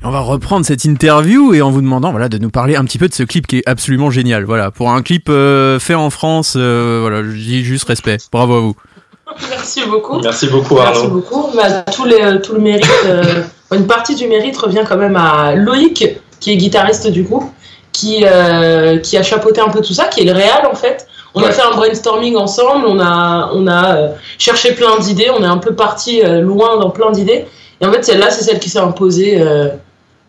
[0.03, 2.99] On va reprendre cette interview et en vous demandant voilà de nous parler un petit
[2.99, 4.43] peu de ce clip qui est absolument génial.
[4.43, 8.17] Voilà, pour un clip euh, fait en France, euh, voilà, je dis juste respect.
[8.31, 8.75] Bravo à vous.
[9.49, 10.19] Merci beaucoup.
[10.21, 11.09] Merci beaucoup Merci Arnaud.
[11.15, 11.47] beaucoup.
[11.55, 13.41] Bah, tout, les, tout le mérite, euh,
[13.73, 16.05] une partie du mérite revient quand même à Loïc,
[16.39, 17.45] qui est guitariste du groupe,
[17.97, 21.07] qui, euh, qui a chapeauté un peu tout ça, qui est le réal en fait.
[21.33, 21.51] On a Ouais.
[21.51, 24.07] fait un brainstorming ensemble, on a, on a euh,
[24.39, 27.45] cherché plein d'idées, on est un peu parti euh, loin dans plein d'idées.
[27.81, 29.67] Et en fait, celle-là, c'est celle qui s'est imposée euh,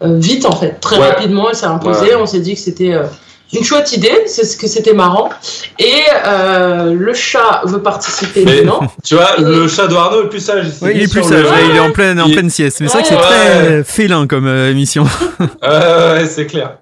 [0.03, 1.09] euh, vite en fait, très Ouais.
[1.09, 2.09] rapidement, elle s'est imposée.
[2.15, 2.21] Ouais.
[2.21, 3.05] On s'est dit que c'était euh,
[3.55, 5.31] une chouette idée, c'est ce que c'était marrant.
[5.79, 8.81] Et euh, le chat veut participer Mais- dedans.
[9.05, 10.67] Tu vois, le chat de Arnaud est plus sage.
[10.83, 12.81] Oui, il est plus sage, le- ouais, il est en pleine, en Il- pleine sieste.
[12.81, 13.21] Mais c'est vrai que Ouais.
[13.23, 13.29] c'est
[13.65, 13.85] très Ouais.
[13.85, 15.05] félin comme euh, émission.
[15.41, 16.73] Ouais, ouais, c'est clair.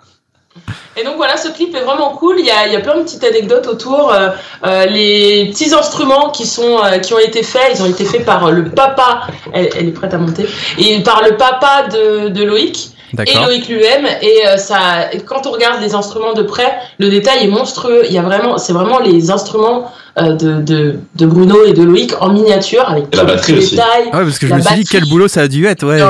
[0.98, 2.36] Et donc voilà, ce clip est vraiment cool.
[2.38, 4.12] Il y a, il y a plein de petites anecdotes autour.
[4.12, 4.30] Euh,
[4.64, 8.24] euh, les petits instruments qui sont euh, qui ont été faits, ils ont été faits
[8.24, 9.26] par le papa.
[9.52, 10.46] Elle, elle est prête à monter.
[10.78, 12.90] Et par le papa de, de Loïc
[13.26, 13.34] et.
[13.44, 14.06] Loïc lui-même.
[14.22, 18.02] Et euh, ça, quand on regarde les instruments de près, le détail est monstrueux.
[18.06, 21.82] Il y a vraiment, c'est vraiment les instruments euh, de, de, de Bruno et de
[21.82, 23.70] Loïc en miniature avec tous les batterie petits aussi.
[23.76, 24.08] détails.
[24.12, 26.00] Ah ouais, parce que je me suis dit quel boulot ça a dû être, ouais.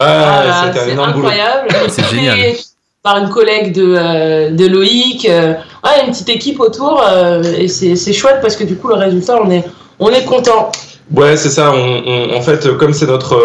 [0.00, 1.26] C'est énorme boulot.
[1.28, 1.68] incroyable.
[1.88, 2.38] C'est génial.
[3.02, 5.24] Par une collègue de, euh, de Loïc.
[5.26, 7.02] euh, ouais, une petite équipe autour.
[7.02, 9.64] euh, et c'est c'est chouette parce que du coup, le résultat, on est,
[9.98, 10.70] on est content.
[11.16, 11.72] Ouais, c'est ça.
[11.74, 13.36] On, on- en fait, comme c'est notre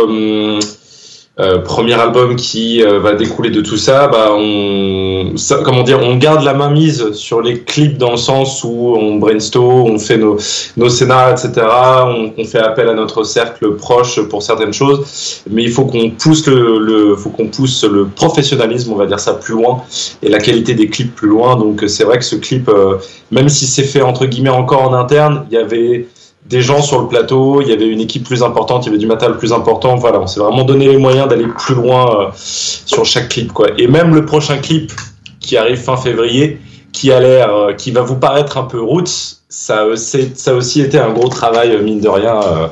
[1.37, 5.99] euh, premier album qui euh, va découler de tout ça, bah, on, ça, comment dire,
[6.01, 9.99] on garde la main mise sur les clips dans le sens où on brainstorm, on
[9.99, 10.37] fait nos,
[10.77, 11.67] nos scénarios, etc.
[12.05, 16.11] On, on fait appel à notre cercle proche pour certaines choses, mais il faut qu'on
[16.11, 19.83] pousse le, le, faut qu'on pousse le professionnalisme, on va dire ça plus loin,
[20.23, 21.57] et la qualité des clips plus loin.
[21.57, 22.95] Donc c'est vrai que ce clip, euh,
[23.31, 26.07] même si c'est fait entre guillemets encore en interne, il y avait
[26.45, 28.97] des gens sur le plateau, il y avait une équipe plus importante, il y avait
[28.99, 29.95] du matériel plus important.
[29.95, 33.67] Voilà, on s'est vraiment donné les moyens d'aller plus loin euh, sur chaque clip, quoi.
[33.77, 34.91] Et même le prochain clip
[35.39, 36.59] qui arrive fin février,
[36.91, 40.51] qui a l'air, euh, qui va vous paraître un peu roots, ça, euh, c'est- ça
[40.51, 42.67] a aussi été un gros travail, euh, mine de rien, euh,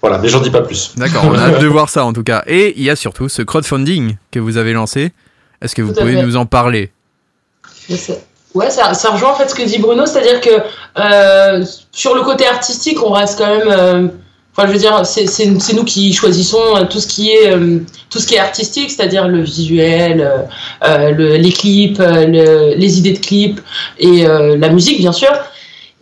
[0.00, 0.92] Voilà, mais j'en dis pas plus.
[0.96, 2.44] D'accord, on a hâte de voir ça en tout cas.
[2.46, 5.10] Et il y a surtout ce crowdfunding que vous avez lancé.
[5.60, 6.22] Est-ce que vous pouvez fait.
[6.22, 6.92] nous en parler?
[7.90, 8.24] Mais c'est-
[8.54, 10.50] Ouais, ça, ça rejoint en fait ce que dit Bruno, c'est-à-dire que
[10.98, 13.68] euh, sur le côté artistique, on reste quand même.
[13.70, 14.08] euh,
[14.56, 17.78] Enfin, je veux dire, c'est nous qui choisissons euh, tout ce qui est euh,
[18.10, 20.38] tout ce qui est artistique, c'est-à-dire le visuel, euh,
[20.84, 23.60] euh, le- les clips, le- les idées de clips
[24.00, 25.30] et la musique, bien sûr.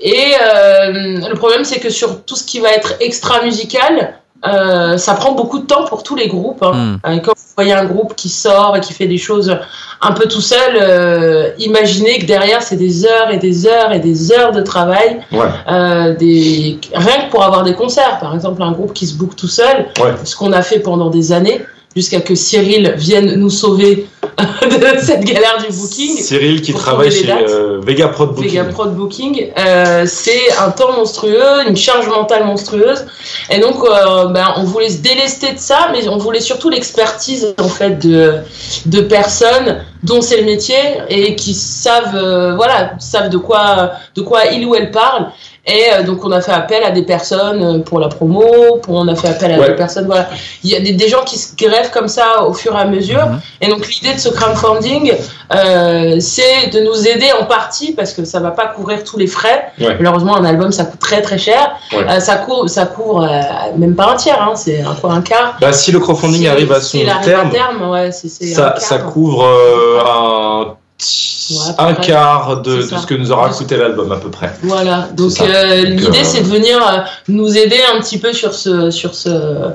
[0.00, 5.14] Et le problème, c'est que sur tout ce qui va être extra musical, euh, ça
[5.14, 6.62] prend beaucoup de temps pour tous les groupes.
[6.62, 6.72] hein.
[6.72, 6.96] Hmm.
[7.06, 9.56] Euh, Quand vous voyez un groupe qui sort et qui fait des choses
[10.02, 13.98] un peu tout seul, euh, imaginez que derrière, c'est des heures et des heures et
[13.98, 15.20] des heures de travail.
[15.32, 15.46] Ouais.
[15.70, 16.78] Euh, des...
[16.94, 19.86] Rien que pour avoir des concerts, par exemple, un groupe qui se book tout seul,
[20.00, 20.14] Ouais.
[20.24, 21.60] ce qu'on a fait pendant des années,
[21.96, 24.06] jusqu'à que Cyril vienne nous sauver
[24.62, 26.18] de cette galère du booking.
[26.18, 28.50] Cyril qui travaille chez euh, Vega Prod Booking.
[28.50, 33.06] Vega Prod Booking, euh, c'est un temps monstrueux, une charge mentale monstrueuse,
[33.50, 37.54] et donc euh, ben, on voulait se délester de ça, mais on voulait surtout l'expertise
[37.58, 38.40] en fait de
[38.84, 40.76] de personnes dont c'est le métier
[41.08, 45.28] et qui savent euh, voilà savent de quoi de quoi il ou elle parle.
[45.68, 48.44] Et euh, donc on a fait appel à des personnes euh, pour la promo,
[48.82, 49.68] pour, on a fait appel à Ouais.
[49.70, 50.28] des personnes voilà.
[50.62, 52.84] Il y a des, des gens qui se greffent comme ça au fur et à
[52.84, 53.26] mesure.
[53.26, 53.40] Mhm.
[53.62, 55.12] Et donc l'idée de ce crowdfunding,
[55.52, 59.26] euh, c'est de nous aider en partie parce que ça va pas couvrir tous les
[59.26, 59.72] frais.
[59.80, 59.96] Ouais.
[59.98, 61.74] Malheureusement, un album ça coûte très très cher.
[61.92, 62.06] Ouais.
[62.08, 65.20] Euh, ça couvre, ça couvre euh, même pas un tiers, hein, c'est un quoi un
[65.20, 65.56] quart.
[65.60, 69.44] Bah, si le crowdfunding Si- arrive à son terme, terme, ça, quart, ça couvre
[70.06, 70.76] un,
[71.50, 72.06] Ouais, un près.
[72.06, 74.52] quart de, ce que nous aura coûté l'album à peu près.
[74.62, 78.32] Voilà, donc euh, Donc, l'idée euh, c'est de venir euh, nous aider un petit peu
[78.32, 79.70] sur ce, sur ce,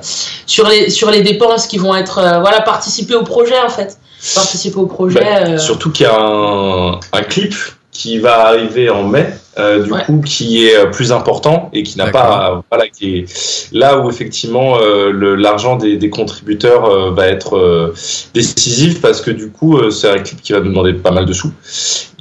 [0.45, 3.97] sur les, sur les dépenses qui vont être, euh, voilà, participer au projet en fait,
[4.35, 5.21] participer au projet.
[5.21, 7.55] Bah, Surtout qu'il y a un, un clip
[7.91, 9.27] qui va arriver en mai,
[9.59, 10.03] euh, du Ouais.
[10.05, 14.09] coup, qui est euh, plus important et qui n'a pas, voilà, qui est là où
[14.09, 17.93] effectivement euh, l'argent des, des contributeurs euh, va être euh,
[18.33, 21.25] décisif parce que du coup, euh, c'est un clip qui va nous demander pas mal
[21.25, 21.51] de sous.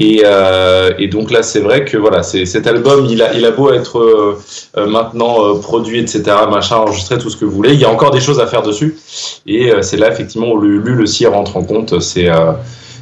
[0.01, 3.45] Et, euh, et donc là, c'est vrai que voilà, c'est cet album, il a, il
[3.45, 4.37] a beau être euh,
[4.77, 7.91] euh, maintenant euh, produit, etc., machin, enregistré, tout ce que vous voulez, il y a
[7.91, 8.99] encore des choses à faire dessus.
[9.47, 12.01] Et euh, c'est là effectivement où le Ulule aussi rentre en compte.
[12.01, 12.53] C'est euh,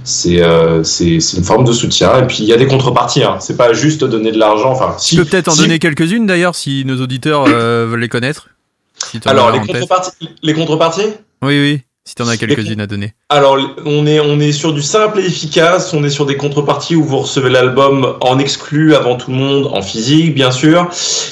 [0.08, 2.22] c'est euh, c'est une forme de soutien.
[2.22, 3.22] Et puis il y a des contreparties.
[3.22, 3.36] Hein.
[3.40, 4.70] C'est pas juste donner de l'argent.
[4.72, 8.00] Enfin, si, Tu peux peut-être en si- donner quelques-unes d'ailleurs si nos auditeurs euh, veulent
[8.00, 8.48] les connaître.
[8.96, 11.12] Si Alors les en contreparties, les contreparties?
[11.42, 13.14] Oui, oui, si t'en as quelques-unes à donner.
[13.28, 16.96] Alors, on est, on est sur du simple et efficace, on est sur des contreparties
[16.96, 20.88] où vous recevez l'album en exclu avant tout le monde, en physique, bien sûr.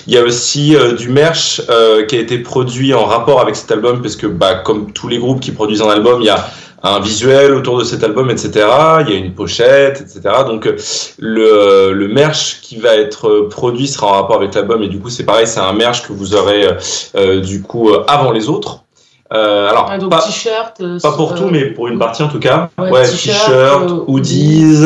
[0.07, 1.61] Il y a aussi euh, du merch
[2.09, 5.19] qui a été produit en rapport avec cet album, parce que, bah, comme tous les
[5.19, 6.49] groupes qui produisent un album, il y a
[6.95, 8.51] un visuel autour de cet album, etc.
[9.07, 10.21] Il y a une pochette, etc.
[10.47, 10.77] Donc, euh,
[11.19, 14.99] le, le merch qui va être euh, produit sera en rapport avec l'album, et du
[15.01, 16.67] coup, c'est pareil, c'est un merch que vous aurez,
[17.17, 18.81] euh, du coup, avant les autres.
[19.33, 20.25] Euh, alors, ah, donc pas,
[21.03, 22.71] pas pour euh, tout, mais pour une partie en tout cas.
[22.79, 24.85] Ouais, Ouais, t-shirt, hoodies,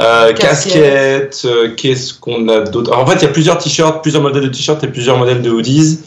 [0.00, 1.46] euh, casquettes.
[1.76, 2.96] qu'est-ce qu'on a d'autre?
[2.96, 5.50] En fait, il y a plusieurs t-shirts, plusieurs modèles de t-shirts et plusieurs modèles de
[5.50, 5.98] hoodies.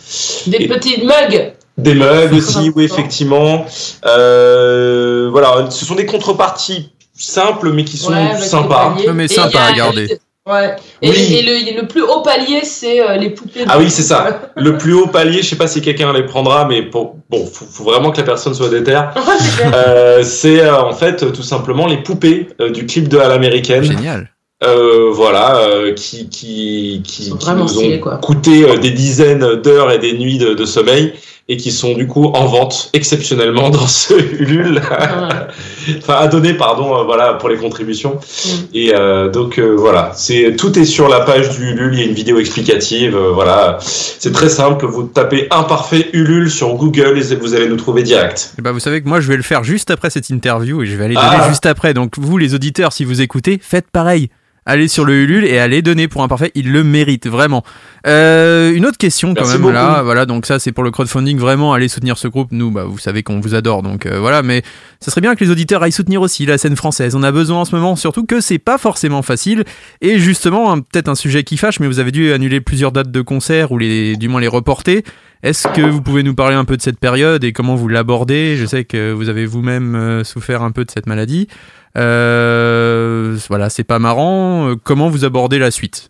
[0.47, 1.53] Des Et- petites mugs.
[1.77, 3.65] Des mugs aussi, oui, effectivement.
[4.05, 8.95] Euh, voilà, ce sont des contreparties simples, mais qui sont Ouais, sympas.
[9.05, 10.17] Non, mais Et sympa il y a- à garder.
[10.49, 10.75] Ouais.
[11.01, 11.35] Et, Oui.
[11.35, 13.65] et le, le plus haut palier, c'est euh, les poupées.
[13.67, 14.43] Ah oui, c'est ça.
[14.55, 17.65] Le plus haut palier, je sais pas si quelqu'un les prendra, mais pour, bon, faut,
[17.69, 19.13] faut vraiment que la personne soit déterre.
[19.27, 19.71] Ouais, c'est clair.
[19.75, 23.83] Euh, c'est euh, en fait tout simplement les poupées euh, du clip de à l'américaine.
[23.83, 24.29] Génial.
[24.63, 28.15] Euh, voilà, euh, qui qui qui, qui nous ont stylés, quoi.
[28.17, 31.13] coûté euh, des dizaines d'heures et des nuits de, de sommeil
[31.49, 35.97] et qui sont du coup en vente exceptionnellement dans ce Ulule, Ouais.
[35.99, 38.15] enfin à donner pardon, euh, voilà pour les contributions.
[38.45, 38.49] Mm.
[38.73, 42.03] Et euh, donc euh, voilà, c'est tout est sur la page du Ulule, il y
[42.03, 47.17] a une vidéo explicative, euh, voilà, c'est très simple, vous tapez imparfait Ulule sur Google
[47.17, 48.53] et vous allez nous trouver direct.
[48.59, 50.85] Et bah, vous savez que moi, je vais le faire juste après cette interview et
[50.85, 51.31] je vais aller Ah.
[51.37, 51.93] donner juste après.
[51.93, 54.29] Donc, vous, les auditeurs, si vous écoutez, faites pareil.
[54.69, 56.51] Allez sur le Ulule et allez donner pour un parfait.
[56.53, 57.63] Il le mérite, vraiment.
[58.05, 59.73] Euh, une autre question, quand Merci même, beaucoup.
[59.73, 60.01] là.
[60.03, 61.37] Voilà, donc ça, c'est pour le crowdfunding.
[61.37, 62.49] Vraiment, allez soutenir ce groupe.
[62.51, 63.81] Nous, bah, vous savez qu'on vous adore.
[63.81, 64.43] Donc, euh, voilà.
[64.43, 64.63] Mais
[64.99, 67.15] ça serait bien que les auditeurs aillent soutenir aussi la scène française.
[67.15, 69.63] On a besoin en ce moment, surtout que c'est pas forcément facile.
[70.01, 73.21] Et justement, peut-être un sujet qui fâche, mais vous avez dû annuler plusieurs dates de
[73.21, 75.03] concert ou les, du moins les reporter.
[75.43, 78.57] Est-ce que vous pouvez nous parler un peu de cette période et comment vous l'abordez?
[78.57, 81.47] Je sais que vous avez vous-même euh, souffert un peu de cette maladie.
[81.95, 84.69] Euh, voilà, c'est pas marrant.
[84.69, 86.09] Euh, Comment vous abordez la suite?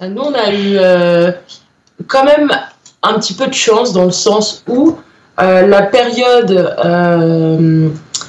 [0.00, 0.78] Nous, on a eu
[2.06, 2.50] quand même
[3.02, 4.96] un petit peu de chance dans le sens où
[5.38, 6.74] la période,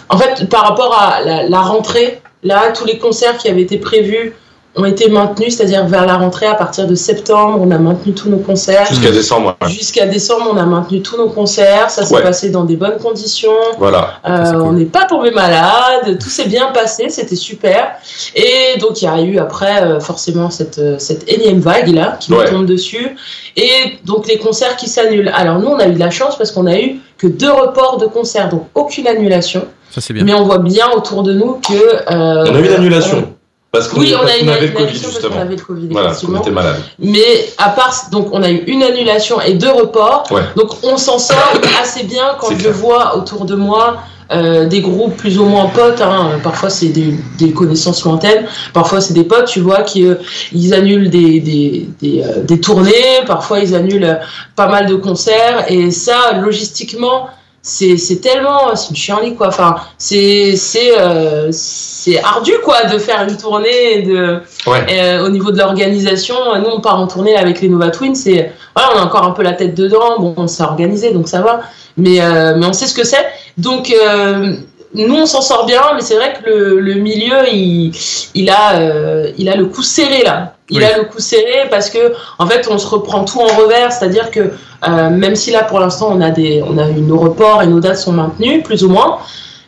[0.10, 4.34] en fait, par rapport à la rentrée, là, tous les concerts qui avaient été prévus
[4.78, 8.30] ont été maintenus, c'est-à-dire vers la rentrée à partir de septembre, on a maintenu tous
[8.30, 8.86] nos concerts.
[8.88, 9.58] Jusqu'à décembre.
[9.62, 9.70] ouais.
[9.70, 11.90] Jusqu'à décembre, on a maintenu tous nos concerts.
[11.90, 12.24] Ça s'est Ouais.
[12.24, 13.52] passé dans des bonnes conditions.
[13.78, 14.20] Voilà.
[14.26, 14.62] Euh, cool.
[14.62, 16.18] On n'est pas tombé malade.
[16.22, 17.10] Tout s'est bien passé.
[17.10, 17.96] C'était super.
[18.34, 22.16] Et donc, il y a eu après, euh, forcément, cette, euh, cette énième vague là
[22.20, 23.18] qui nous tombe dessus.
[23.58, 25.32] Et donc, les concerts qui s'annulent.
[25.36, 27.98] Alors, nous, on a eu de la chance parce qu'on a eu que deux reports
[27.98, 28.48] de concerts.
[28.48, 29.66] Donc, aucune annulation.
[29.94, 30.24] Ça c'est bien.
[30.24, 31.74] Mais on voit bien autour de nous que.
[31.74, 33.34] euh, On a eu une annulation.
[33.72, 35.42] Parce qu'on Oui, on a eu une avait le Covid, annulation parce qu'on justement.
[35.42, 36.76] avait le Covid, Voilà, on était malade.
[37.00, 40.26] Mais à part, donc on a eu une annulation et deux reports.
[40.32, 40.42] Ouais.
[40.58, 41.38] Donc on s'en sort
[41.82, 42.74] assez bien quand je clair.
[42.74, 44.00] vois autour de moi
[44.34, 46.02] euh, des groupes plus ou moins potes.
[46.02, 46.40] Hein.
[46.44, 49.46] Parfois c'est des, des connaissances lointaines, parfois c'est des potes.
[49.48, 50.16] Tu vois qui euh,
[50.54, 54.16] ils annulent des des, des, euh, des tournées, parfois ils annulent euh,
[54.58, 55.66] pas mal de concerts.
[55.70, 57.28] Et ça, logistiquement,
[57.64, 59.47] c'est c'est tellement c'est une chienlit quoi.
[59.49, 64.86] Enfin c'est c'est euh, c'est ardu quoi de faire une tournée et de Ouais.
[64.91, 68.49] euh, au niveau de l'organisation, nous on part en tournée avec les Nova Twins et
[68.76, 70.20] voilà, on a encore un peu la tête dedans.
[70.20, 71.62] Bon, on s'est organisé donc ça va,
[71.97, 73.26] mais euh, mais on sait ce que c'est.
[73.57, 74.53] Donc euh,
[74.93, 77.91] nous on s'en sort bien, mais c'est vrai que le, le milieu il
[78.34, 80.55] il a euh, il a le coup serré là.
[80.72, 80.84] Il Oui.
[80.86, 84.32] a le coup serré parce que en fait on se reprend tout en revers, c'est-à-dire
[84.32, 84.40] que
[84.88, 87.68] euh, même si là pour l'instant on a des on a eu nos reports et
[87.68, 89.20] nos dates sont maintenues plus ou moins,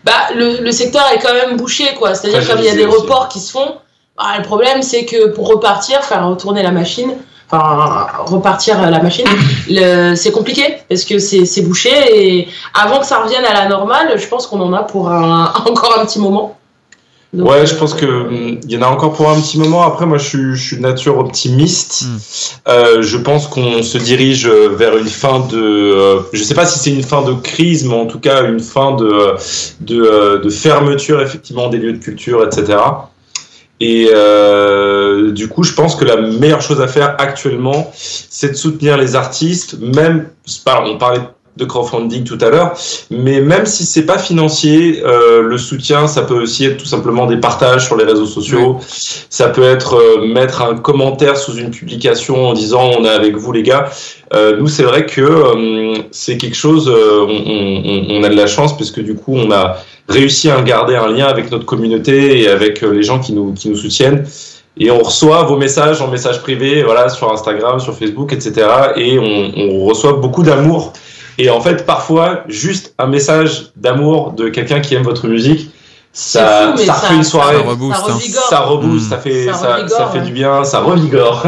[0.05, 2.15] bah le, le secteur est quand même bouché quoi.
[2.15, 3.01] C'est-à-dire comme il y a des aussi.
[3.01, 3.75] reports qui se font,
[4.17, 7.13] bah, le problème, c'est que pour repartir, faire retourner la machine,
[7.49, 9.25] enfin repartir la machine,
[10.15, 14.17] c'est compliqué parce que c'est c'est bouché et avant que ça revienne à la normale,
[14.17, 16.57] je pense qu'on en a pour un, encore un petit moment.
[17.33, 19.57] Donc, Ouais, euh, je pense que hum, il y en a encore pour un petit
[19.57, 19.81] moment.
[19.83, 22.03] Après, moi, je suis, je suis de nature optimiste.
[22.05, 22.17] Mm.
[22.67, 25.57] Euh, je pense qu'on se dirige vers une fin de.
[25.57, 28.59] euh, je sais pas si c'est une fin de crise, mais en tout cas une
[28.59, 29.35] fin de
[29.81, 32.77] de, euh, de fermeture effectivement des lieux de culture, etc.
[33.79, 38.55] Et euh, du coup, je pense que la meilleure chose à faire actuellement, c'est de
[38.55, 40.29] soutenir les artistes, même.
[40.85, 41.21] On parlait
[41.55, 42.73] de crowdfunding tout à l'heure,
[43.11, 47.27] mais même si c'est pas financier, euh, le soutien, ça peut aussi être tout simplement
[47.27, 48.79] des partages sur les réseaux sociaux.
[49.29, 53.35] Ça peut être euh, mettre un commentaire sous une publication en disant on est avec
[53.35, 53.89] vous les gars.
[54.33, 56.89] Euh, nous, c'est vrai que euh, c'est quelque chose.
[56.89, 59.77] euh, on, on- on a de la chance parce que du coup, on a
[60.09, 63.53] réussi à garder un lien avec notre communauté et avec euh, les gens qui nous
[63.53, 64.25] qui nous soutiennent.
[64.79, 68.53] Et on reçoit vos messages en message privé, voilà, sur Instagram, sur Facebook, etc.
[68.95, 70.93] Et on, on reçoit beaucoup d'amour.
[71.37, 75.71] Et en fait, parfois, juste un message d'amour de quelqu'un qui aime votre musique,
[76.11, 77.55] ça, fou, mais ça ça- refait une soirée.
[77.57, 78.19] Ça rebooste, ça hein.
[78.49, 80.25] Ça rebooste, ça fait, Ça ça, revigore, ça fait ouais.
[80.25, 81.43] du bien, ça revigore.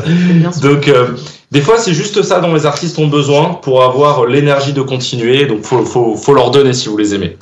[0.62, 1.08] Donc, euh,
[1.52, 5.46] des fois, c'est juste ça dont les artistes ont besoin pour avoir l'énergie de continuer.
[5.46, 7.36] Donc, faut, faut, faut leur donner si vous les aimez.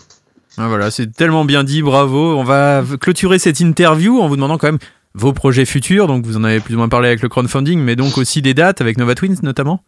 [0.58, 2.36] Ah, voilà, c'est tellement bien dit, bravo.
[2.36, 4.78] On va clôturer cette interview en vous demandant quand même
[5.14, 6.06] vos projets futurs.
[6.06, 8.54] Donc vous en avez plus ou moins parlé avec le crowdfunding, mais donc aussi des
[8.54, 9.80] dates avec Nova Twins notamment.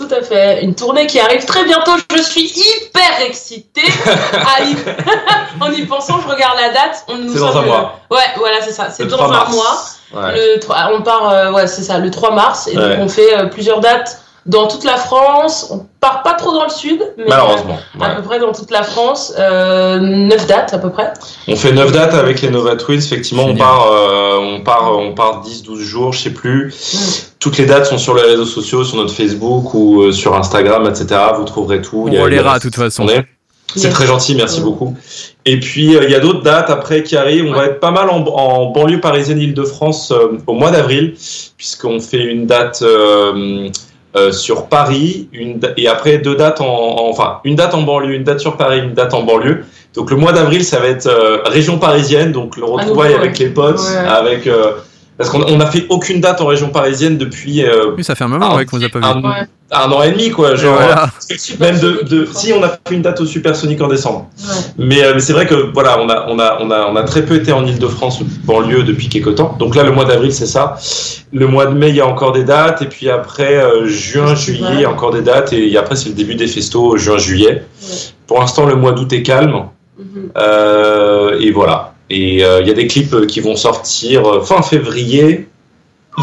[0.00, 0.62] Tout à fait.
[0.64, 1.92] Une tournée qui arrive très bientôt.
[2.16, 3.82] Je suis hyper excitée.
[5.60, 7.04] en y pensant, je regarde la date.
[7.08, 8.00] On nous C'est dans un le- mois.
[8.10, 8.88] Ouais, voilà, c'est ça.
[8.90, 9.84] C'est Le dans 3 un mois.
[10.14, 10.32] Ouais.
[10.54, 12.66] Le 3 on part, euh, ouais, c'est ça, le 3 mars.
[12.68, 12.96] Et Ouais.
[12.96, 15.68] donc, on fait euh, plusieurs dates dans toute la France.
[15.70, 17.78] On part pas trop dans le sud, mais Malheureusement.
[18.00, 18.16] euh, à ouais.
[18.16, 19.32] peu près dans toute la France.
[19.38, 21.12] Euh, 9 dates à peu près.
[21.48, 22.98] On fait 9 dates avec les Nova Twins.
[22.98, 26.74] Effectivement, on part, euh, on part, on part 10, 12 jours, je sais plus.
[27.38, 30.86] Toutes les dates sont sur les réseaux sociaux, sur notre Facebook ou euh, sur Instagram,
[30.88, 31.20] etc.
[31.36, 32.06] Vous trouverez tout.
[32.10, 33.04] On a relaiera la- de toute façon.
[33.04, 33.24] on est-
[33.76, 33.92] C'est Yes.
[33.94, 34.64] très gentil, merci Ouais.
[34.64, 34.96] beaucoup.
[35.46, 37.46] Et puis, euh, il y a d'autres dates après qui arrivent.
[37.48, 41.14] On va être pas mal en, en banlieue parisienne Île-de-France euh, au mois d'avril,
[41.56, 43.68] puisqu'on fait une date euh,
[44.16, 48.14] euh, sur Paris, une, et après deux dates en, en- enfin, une date en banlieue,
[48.14, 49.64] une date sur Paris, une date en banlieue.
[49.94, 53.38] Donc le mois d'avril, ça va être euh, région parisienne, donc le retrouvaille nouveau, avec
[53.38, 53.44] ouais.
[53.44, 54.08] les potes, Ouais.
[54.08, 54.72] avec euh,
[55.20, 58.24] parce qu'on on a fait aucune date en région parisienne depuis euh, Oui, ça fait
[58.24, 59.04] un moment ouais, qu'on vous a pas vu.
[59.04, 59.46] un, Ouais.
[59.70, 60.54] un an et demi, quoi.
[60.54, 61.10] Genre, Voilà.
[61.60, 64.30] même de, de, si on a fait une date au Supersonic en décembre.
[64.38, 64.54] Ouais.
[64.78, 67.02] Mais, euh, mais c'est vrai que voilà, on a, on, a, on, a, on a
[67.02, 69.54] très peu été en Ile-de-France banlieue depuis quelques temps.
[69.58, 70.76] Donc là, le mois d'avril, c'est ça.
[71.32, 72.80] Le mois de mai, il y a encore des dates.
[72.80, 75.52] Et puis après, euh, juin, juillet, il y a encore des dates.
[75.52, 77.62] Et après, c'est le début des festos, juin, juillet.
[77.82, 77.88] Ouais.
[78.26, 79.66] Pour l'instant, le mois d'août est calme.
[79.98, 80.30] Mhm.
[80.38, 81.89] Euh, et voilà.
[82.10, 85.48] Et euh, il y a des clips euh, qui vont sortir euh, fin février.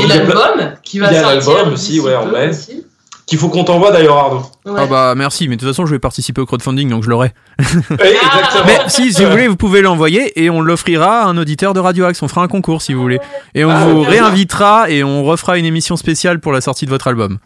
[0.02, 1.54] Et l'album qui va il y a sortir.
[1.56, 2.50] l'album aussi, ouais, en mai.
[2.50, 2.84] aussi.
[3.26, 4.42] Qu'il faut qu'on t'envoie d'ailleurs, Arnaud.
[4.66, 4.74] Ouais.
[4.78, 7.34] Ah bah merci, mais de toute façon je vais participer au crowdfunding donc je l'aurai.
[7.60, 8.64] Exactement.
[8.66, 11.80] Mais si, si vous voulez, vous pouvez l'envoyer et on l'offrira à un auditeur de
[11.82, 12.22] Radio Axe.
[12.24, 13.20] On fera un concours si vous voulez.
[13.54, 16.90] Et on Ah, vous réinvitera et on refera une émission spéciale pour la sortie de
[16.90, 17.38] votre album.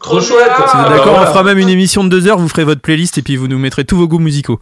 [0.00, 0.50] Trop chouette.
[0.56, 1.22] Si vous Ah, bah d'accord, voilà.
[1.28, 3.46] on fera même une émission de deux heures, vous ferez votre playlist et puis vous
[3.48, 4.58] nous mettrez tous vos goûts musicaux.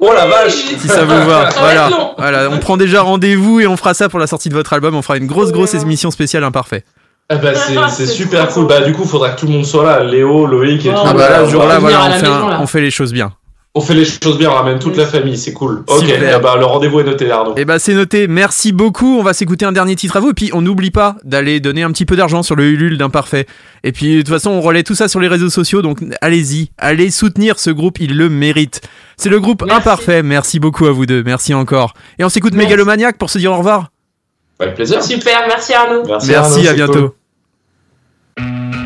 [0.00, 1.48] Oh la vache si ça vous va.
[1.58, 1.90] Voilà.
[2.16, 4.94] voilà, on prend déjà rendez-vous et on fera ça pour la sortie de votre album.
[4.94, 6.84] On fera une grosse, grosse émission spéciale imparfait.
[7.32, 7.54] Eh ben,
[7.88, 8.66] c'est super cool.
[8.66, 10.02] Bah du coup, faudra que tout le monde soit là.
[10.02, 11.00] Léo, Loïc et Oh, tout.
[11.06, 12.58] Ah bah là, ce jour-là, va voilà, on fait, là.
[12.62, 13.32] on fait les choses bien.
[13.72, 15.84] On fait les choses bien, on ramène toute la famille, c'est cool.
[15.86, 17.54] Ok, eh bah, le rendez-vous est noté, Arnaud.
[17.56, 20.34] Et bah c'est noté, merci beaucoup, on va s'écouter un dernier titre à vous, et
[20.34, 23.46] puis on n'oublie pas d'aller donner un petit peu d'argent sur le Ulule d'Imparfait.
[23.84, 26.72] Et puis de toute façon on relaie tout ça sur les réseaux sociaux, donc allez-y,
[26.78, 28.80] allez soutenir ce groupe, il le mérite.
[29.16, 29.78] C'est le groupe Merci.
[29.78, 31.94] Imparfait, merci beaucoup à vous deux, merci encore.
[32.18, 32.66] Et on s'écoute Merci.
[32.66, 33.90] Mégalomaniac pour se dire au revoir.
[34.58, 35.00] Avec plaisir.
[35.00, 36.02] Super, merci Arnaud.
[36.08, 37.14] Merci, Arnaud, à bientôt.
[38.36, 38.79] cool.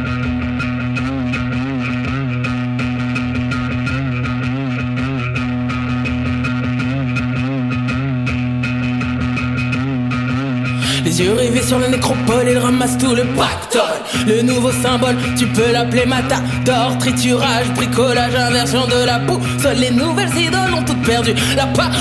[11.04, 13.82] Les yeux rivés sur la nécropole, il ramasse tout le pactole.
[14.26, 16.96] Le nouveau symbole, tu peux l'appeler matador.
[16.98, 19.40] Triturage, bricolage, inversion de la boue.
[19.62, 21.92] Seules les nouvelles idoles ont toutes perdu la parole.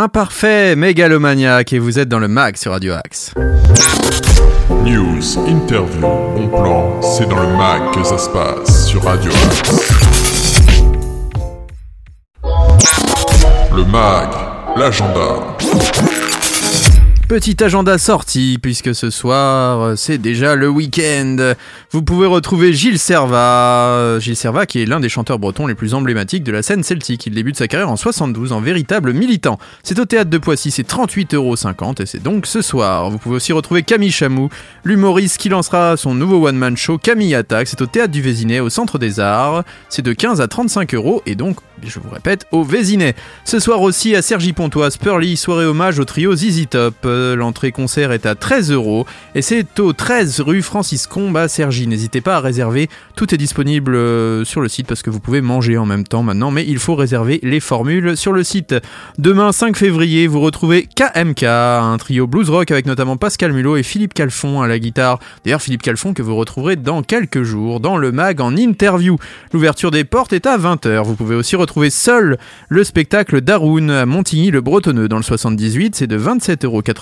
[0.00, 3.34] Imparfait, mégalomaniac, et vous êtes dans le mag sur Radio Axe.
[4.84, 10.30] News, interview, bon plan, c'est dans le mag que ça se passe sur Radio Axe.
[13.74, 14.28] Le mag,
[14.76, 15.56] l'agenda.
[17.28, 21.52] Petit agenda sorti, puisque ce soir, euh, c'est déjà le week-end.
[21.90, 23.88] Vous pouvez retrouver Gilles Servat.
[23.90, 26.82] euh, Gilles Servat, qui est l'un des chanteurs bretons les plus emblématiques de la scène
[26.82, 27.26] celtique.
[27.26, 29.58] Il débute sa carrière en 72 en véritable militant.
[29.82, 33.10] C'est au théâtre de Poissy, c'est 38,50€ et c'est donc ce soir.
[33.10, 34.48] Vous pouvez aussi retrouver Camille Chamou,
[34.82, 37.68] l'humoriste qui lancera son nouveau one-man show Camille Attack.
[37.68, 39.64] C'est au théâtre du Vésinet, au centre des arts.
[39.90, 43.14] C'est de 15 à 35 euros et donc, je vous répète, au Vésinet.
[43.44, 46.94] Ce soir aussi à Sergi Pontoise, Pearly, soirée hommage au trio ZZ Top.
[47.36, 51.86] L'entrée concert est à 13 euros et c'est au 13 rue Francis Combe à Cergy.
[51.86, 55.40] N'hésitez pas à réserver, tout est disponible euh, sur le site parce que vous pouvez
[55.40, 58.74] manger en même temps maintenant, mais il faut réserver les formules sur le site.
[59.18, 63.82] Demain 5 février, vous retrouvez KMK, un trio blues rock avec notamment Pascal Mulot et
[63.82, 65.18] Philippe Calfon à la guitare.
[65.44, 69.16] D'ailleurs Philippe Calfon que vous retrouverez dans quelques jours dans le mag en interview.
[69.52, 71.04] L'ouverture des portes est à 20h.
[71.04, 72.38] Vous pouvez aussi retrouver seul
[72.68, 75.96] le spectacle d'Aroun à Montigny-le-Bretonneux dans le 78.
[75.96, 76.16] C'est de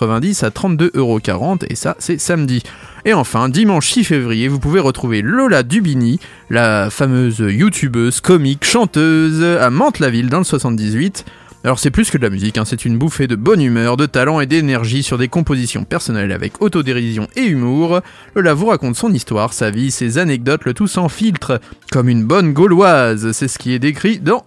[0.06, 2.62] 27,90€ à 32,40€ et ça c'est samedi.
[3.04, 6.18] Et enfin, dimanche 6 février, vous pouvez retrouver Lola Dubini,
[6.50, 11.24] la fameuse youtubeuse, comique, chanteuse à Mantes-la-Ville dans le 78.
[11.66, 14.06] Alors c'est plus que de la musique, hein, c'est une bouffée de bonne humeur, de
[14.06, 18.02] talent et d'énergie sur des compositions personnelles avec autodérision et humour.
[18.36, 22.24] Lola vous raconte son histoire, sa vie, ses anecdotes, le tout sans filtre, comme une
[22.24, 23.32] bonne gauloise.
[23.32, 24.44] C'est ce qui est décrit dans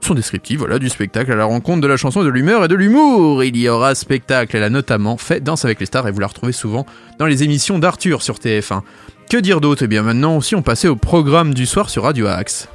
[0.00, 2.74] son descriptif voilà, du spectacle à la rencontre de la chanson de l'humeur et de
[2.74, 3.42] l'humour.
[3.44, 6.26] Il y aura spectacle, elle a notamment fait Danse avec les stars et vous la
[6.26, 6.86] retrouvez souvent
[7.18, 8.80] dans les émissions d'Arthur sur TF1.
[9.30, 9.82] Que dire d'autre?
[9.84, 12.68] Eh bien maintenant aussi on passait au programme du soir sur Radio Axe.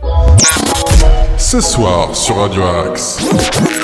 [1.38, 3.83] Ce soir sur Radio Axe.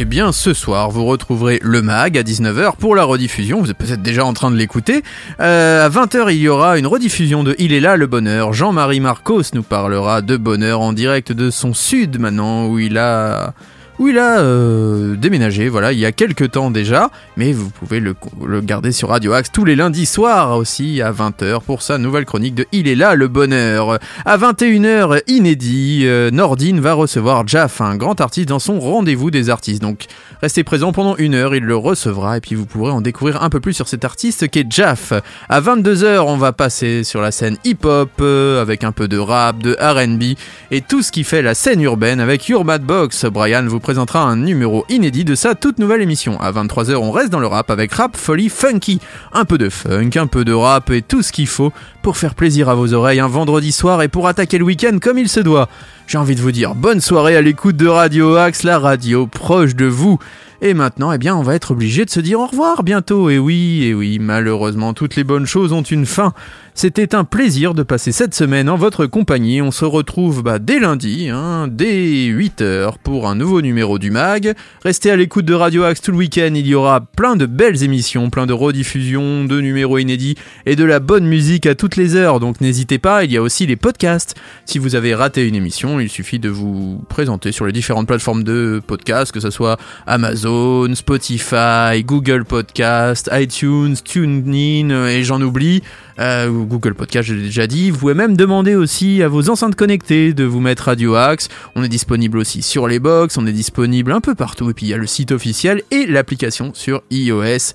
[0.00, 3.60] Eh bien, ce soir, vous retrouverez le MAG à 19h pour la rediffusion.
[3.60, 5.02] Vous êtes peut-être déjà en train de l'écouter.
[5.40, 8.52] Euh, à 20h, il y aura une rediffusion de Il est là, le bonheur.
[8.52, 13.54] Jean-Marie Marcos nous parlera de bonheur en direct de son sud maintenant, où il a
[13.98, 18.00] où il a euh, déménagé, voilà, il y a quelques temps déjà, mais vous pouvez
[18.00, 18.14] le,
[18.60, 22.54] garder sur Radio Axe tous les lundis soirs aussi à 20h pour sa nouvelle chronique
[22.54, 23.98] de Il est là le bonheur.
[24.24, 29.50] À 21h, inédit, euh, Nordine va recevoir Jaff, un grand artiste dans son rendez-vous des
[29.50, 29.82] artistes.
[29.82, 30.06] Donc
[30.42, 33.50] restez présent pendant une heure, il le recevra et puis vous pourrez en découvrir un
[33.50, 35.12] peu plus sur cet artiste qui est Jaff.
[35.48, 39.58] À 22h, on va passer sur la scène hip-hop euh, avec un peu de rap,
[39.58, 40.38] de R&B
[40.70, 43.24] et tout ce qui fait la scène urbaine avec Your Mad Box.
[43.26, 46.38] Brian vous présentera un numéro inédit de sa toute nouvelle émission.
[46.42, 49.00] À 23h, on reste dans le rap avec Rap Folie Funky.
[49.32, 51.72] Un peu de funk, un peu de rap et tout ce qu'il faut
[52.02, 55.16] pour faire plaisir à vos oreilles un vendredi soir et pour attaquer le week-end comme
[55.16, 55.70] il se doit.
[56.06, 59.74] J'ai envie de vous dire bonne soirée à l'écoute de Radio Axe, la radio proche
[59.74, 60.18] de vous.
[60.60, 63.30] Et maintenant, eh bien, on va être obligé de se dire au revoir bientôt.
[63.30, 66.34] Et oui, et oui, malheureusement, toutes les bonnes choses ont une fin.
[66.80, 69.60] C'était un plaisir de passer cette semaine en votre compagnie.
[69.60, 74.54] On se retrouve bah, dès lundi, hein, dès 8h, pour un nouveau numéro du MAG.
[74.84, 76.52] Restez à l'écoute de Radio Axe tout le week-end.
[76.54, 80.84] Il y aura plein de belles émissions, plein de rediffusions, de numéros inédits et de
[80.84, 82.38] la bonne musique à toutes les heures.
[82.38, 84.36] Donc n'hésitez pas, il y a aussi les podcasts.
[84.64, 88.44] Si vous avez raté une émission, il suffit de vous présenter sur les différentes plateformes
[88.44, 95.82] de podcasts, que ce soit Amazon, Spotify, Google Podcast, iTunes, TuneIn et j'en oublie.
[96.20, 97.90] Euh, Google Podcast, je l'ai déjà dit.
[97.90, 101.48] Vous pouvez même demander aussi à vos enceintes connectées de vous mettre Radio Axe.
[101.74, 104.70] On est disponible aussi sur les box, on est disponible un peu partout.
[104.70, 107.72] Et puis il y a le site officiel et l'application sur iOS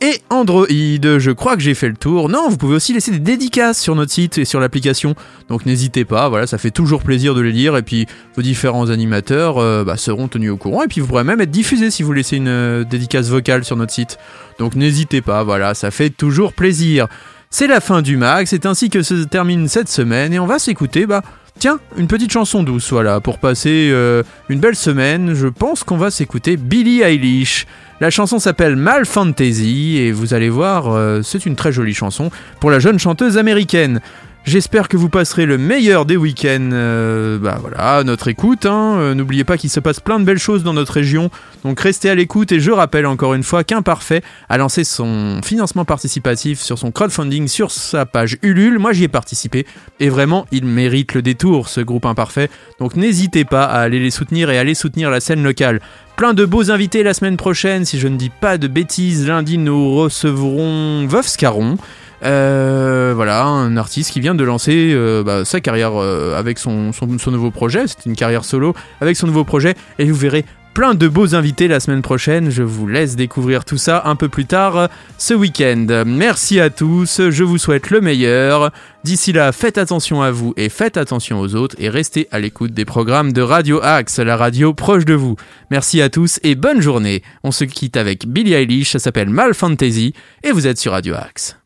[0.00, 0.66] et Android.
[0.68, 2.28] Je crois que j'ai fait le tour.
[2.28, 5.14] Non, vous pouvez aussi laisser des dédicaces sur notre site et sur l'application.
[5.48, 7.76] Donc n'hésitez pas, voilà, ça fait toujours plaisir de les lire.
[7.76, 10.82] Et puis vos différents animateurs euh, bah, seront tenus au courant.
[10.82, 13.76] Et puis vous pourrez même être diffusé si vous laissez une euh, dédicace vocale sur
[13.76, 14.18] notre site.
[14.58, 17.08] Donc n'hésitez pas, voilà, ça fait toujours plaisir.
[17.56, 20.58] C'est la fin du mag, c'est ainsi que se termine cette semaine et on va
[20.58, 21.22] s'écouter, bah,
[21.60, 25.34] tiens, une petite chanson douce, voilà, pour passer euh, une belle semaine.
[25.34, 27.68] Je pense qu'on va s'écouter Billie Eilish.
[28.00, 32.32] La chanson s'appelle Mal Fantasy et vous allez voir, euh, c'est une très jolie chanson
[32.58, 34.00] pour la jeune chanteuse américaine.
[34.46, 36.68] J'espère que vous passerez le meilleur des week-ends.
[36.74, 38.66] euh, bah voilà, notre écoute.
[38.66, 38.96] hein.
[38.98, 41.30] Euh, N'oubliez pas qu'il se passe plein de belles choses dans notre région.
[41.64, 44.20] Donc restez à l'écoute et je rappelle encore une fois qu'Imparfait
[44.50, 48.78] a lancé son financement participatif sur son crowdfunding sur sa page Ulule.
[48.78, 49.64] Moi j'y ai participé
[49.98, 52.50] et vraiment il mérite le détour ce groupe Imparfait.
[52.80, 55.80] Donc n'hésitez pas à aller les soutenir et à aller soutenir la scène locale.
[56.16, 59.26] Plein de beaux invités la semaine prochaine, si je ne dis pas de bêtises.
[59.26, 61.76] Lundi, nous recevrons Veuf Scarron.
[62.24, 66.92] Euh, voilà, un artiste qui vient de lancer euh, bah, sa carrière euh, avec son,
[66.92, 67.86] son, nouveau projet.
[67.86, 69.74] C'est une carrière solo avec son nouveau projet.
[69.98, 72.50] Et vous verrez plein de beaux invités la semaine prochaine.
[72.50, 76.04] Je vous laisse découvrir tout ça un peu plus tard ce week-end.
[76.04, 78.72] Merci à tous, je vous souhaite le meilleur.
[79.04, 82.72] D'ici là, faites attention à vous et faites attention aux autres et restez à l'écoute
[82.72, 85.36] des programmes de Radio Axe, la radio proche de vous.
[85.70, 87.22] Merci à tous et bonne journée.
[87.44, 90.12] On se quitte avec Billie Eilish, ça s'appelle Mal Fantasy
[90.42, 91.56] et vous êtes sur Radio Axe.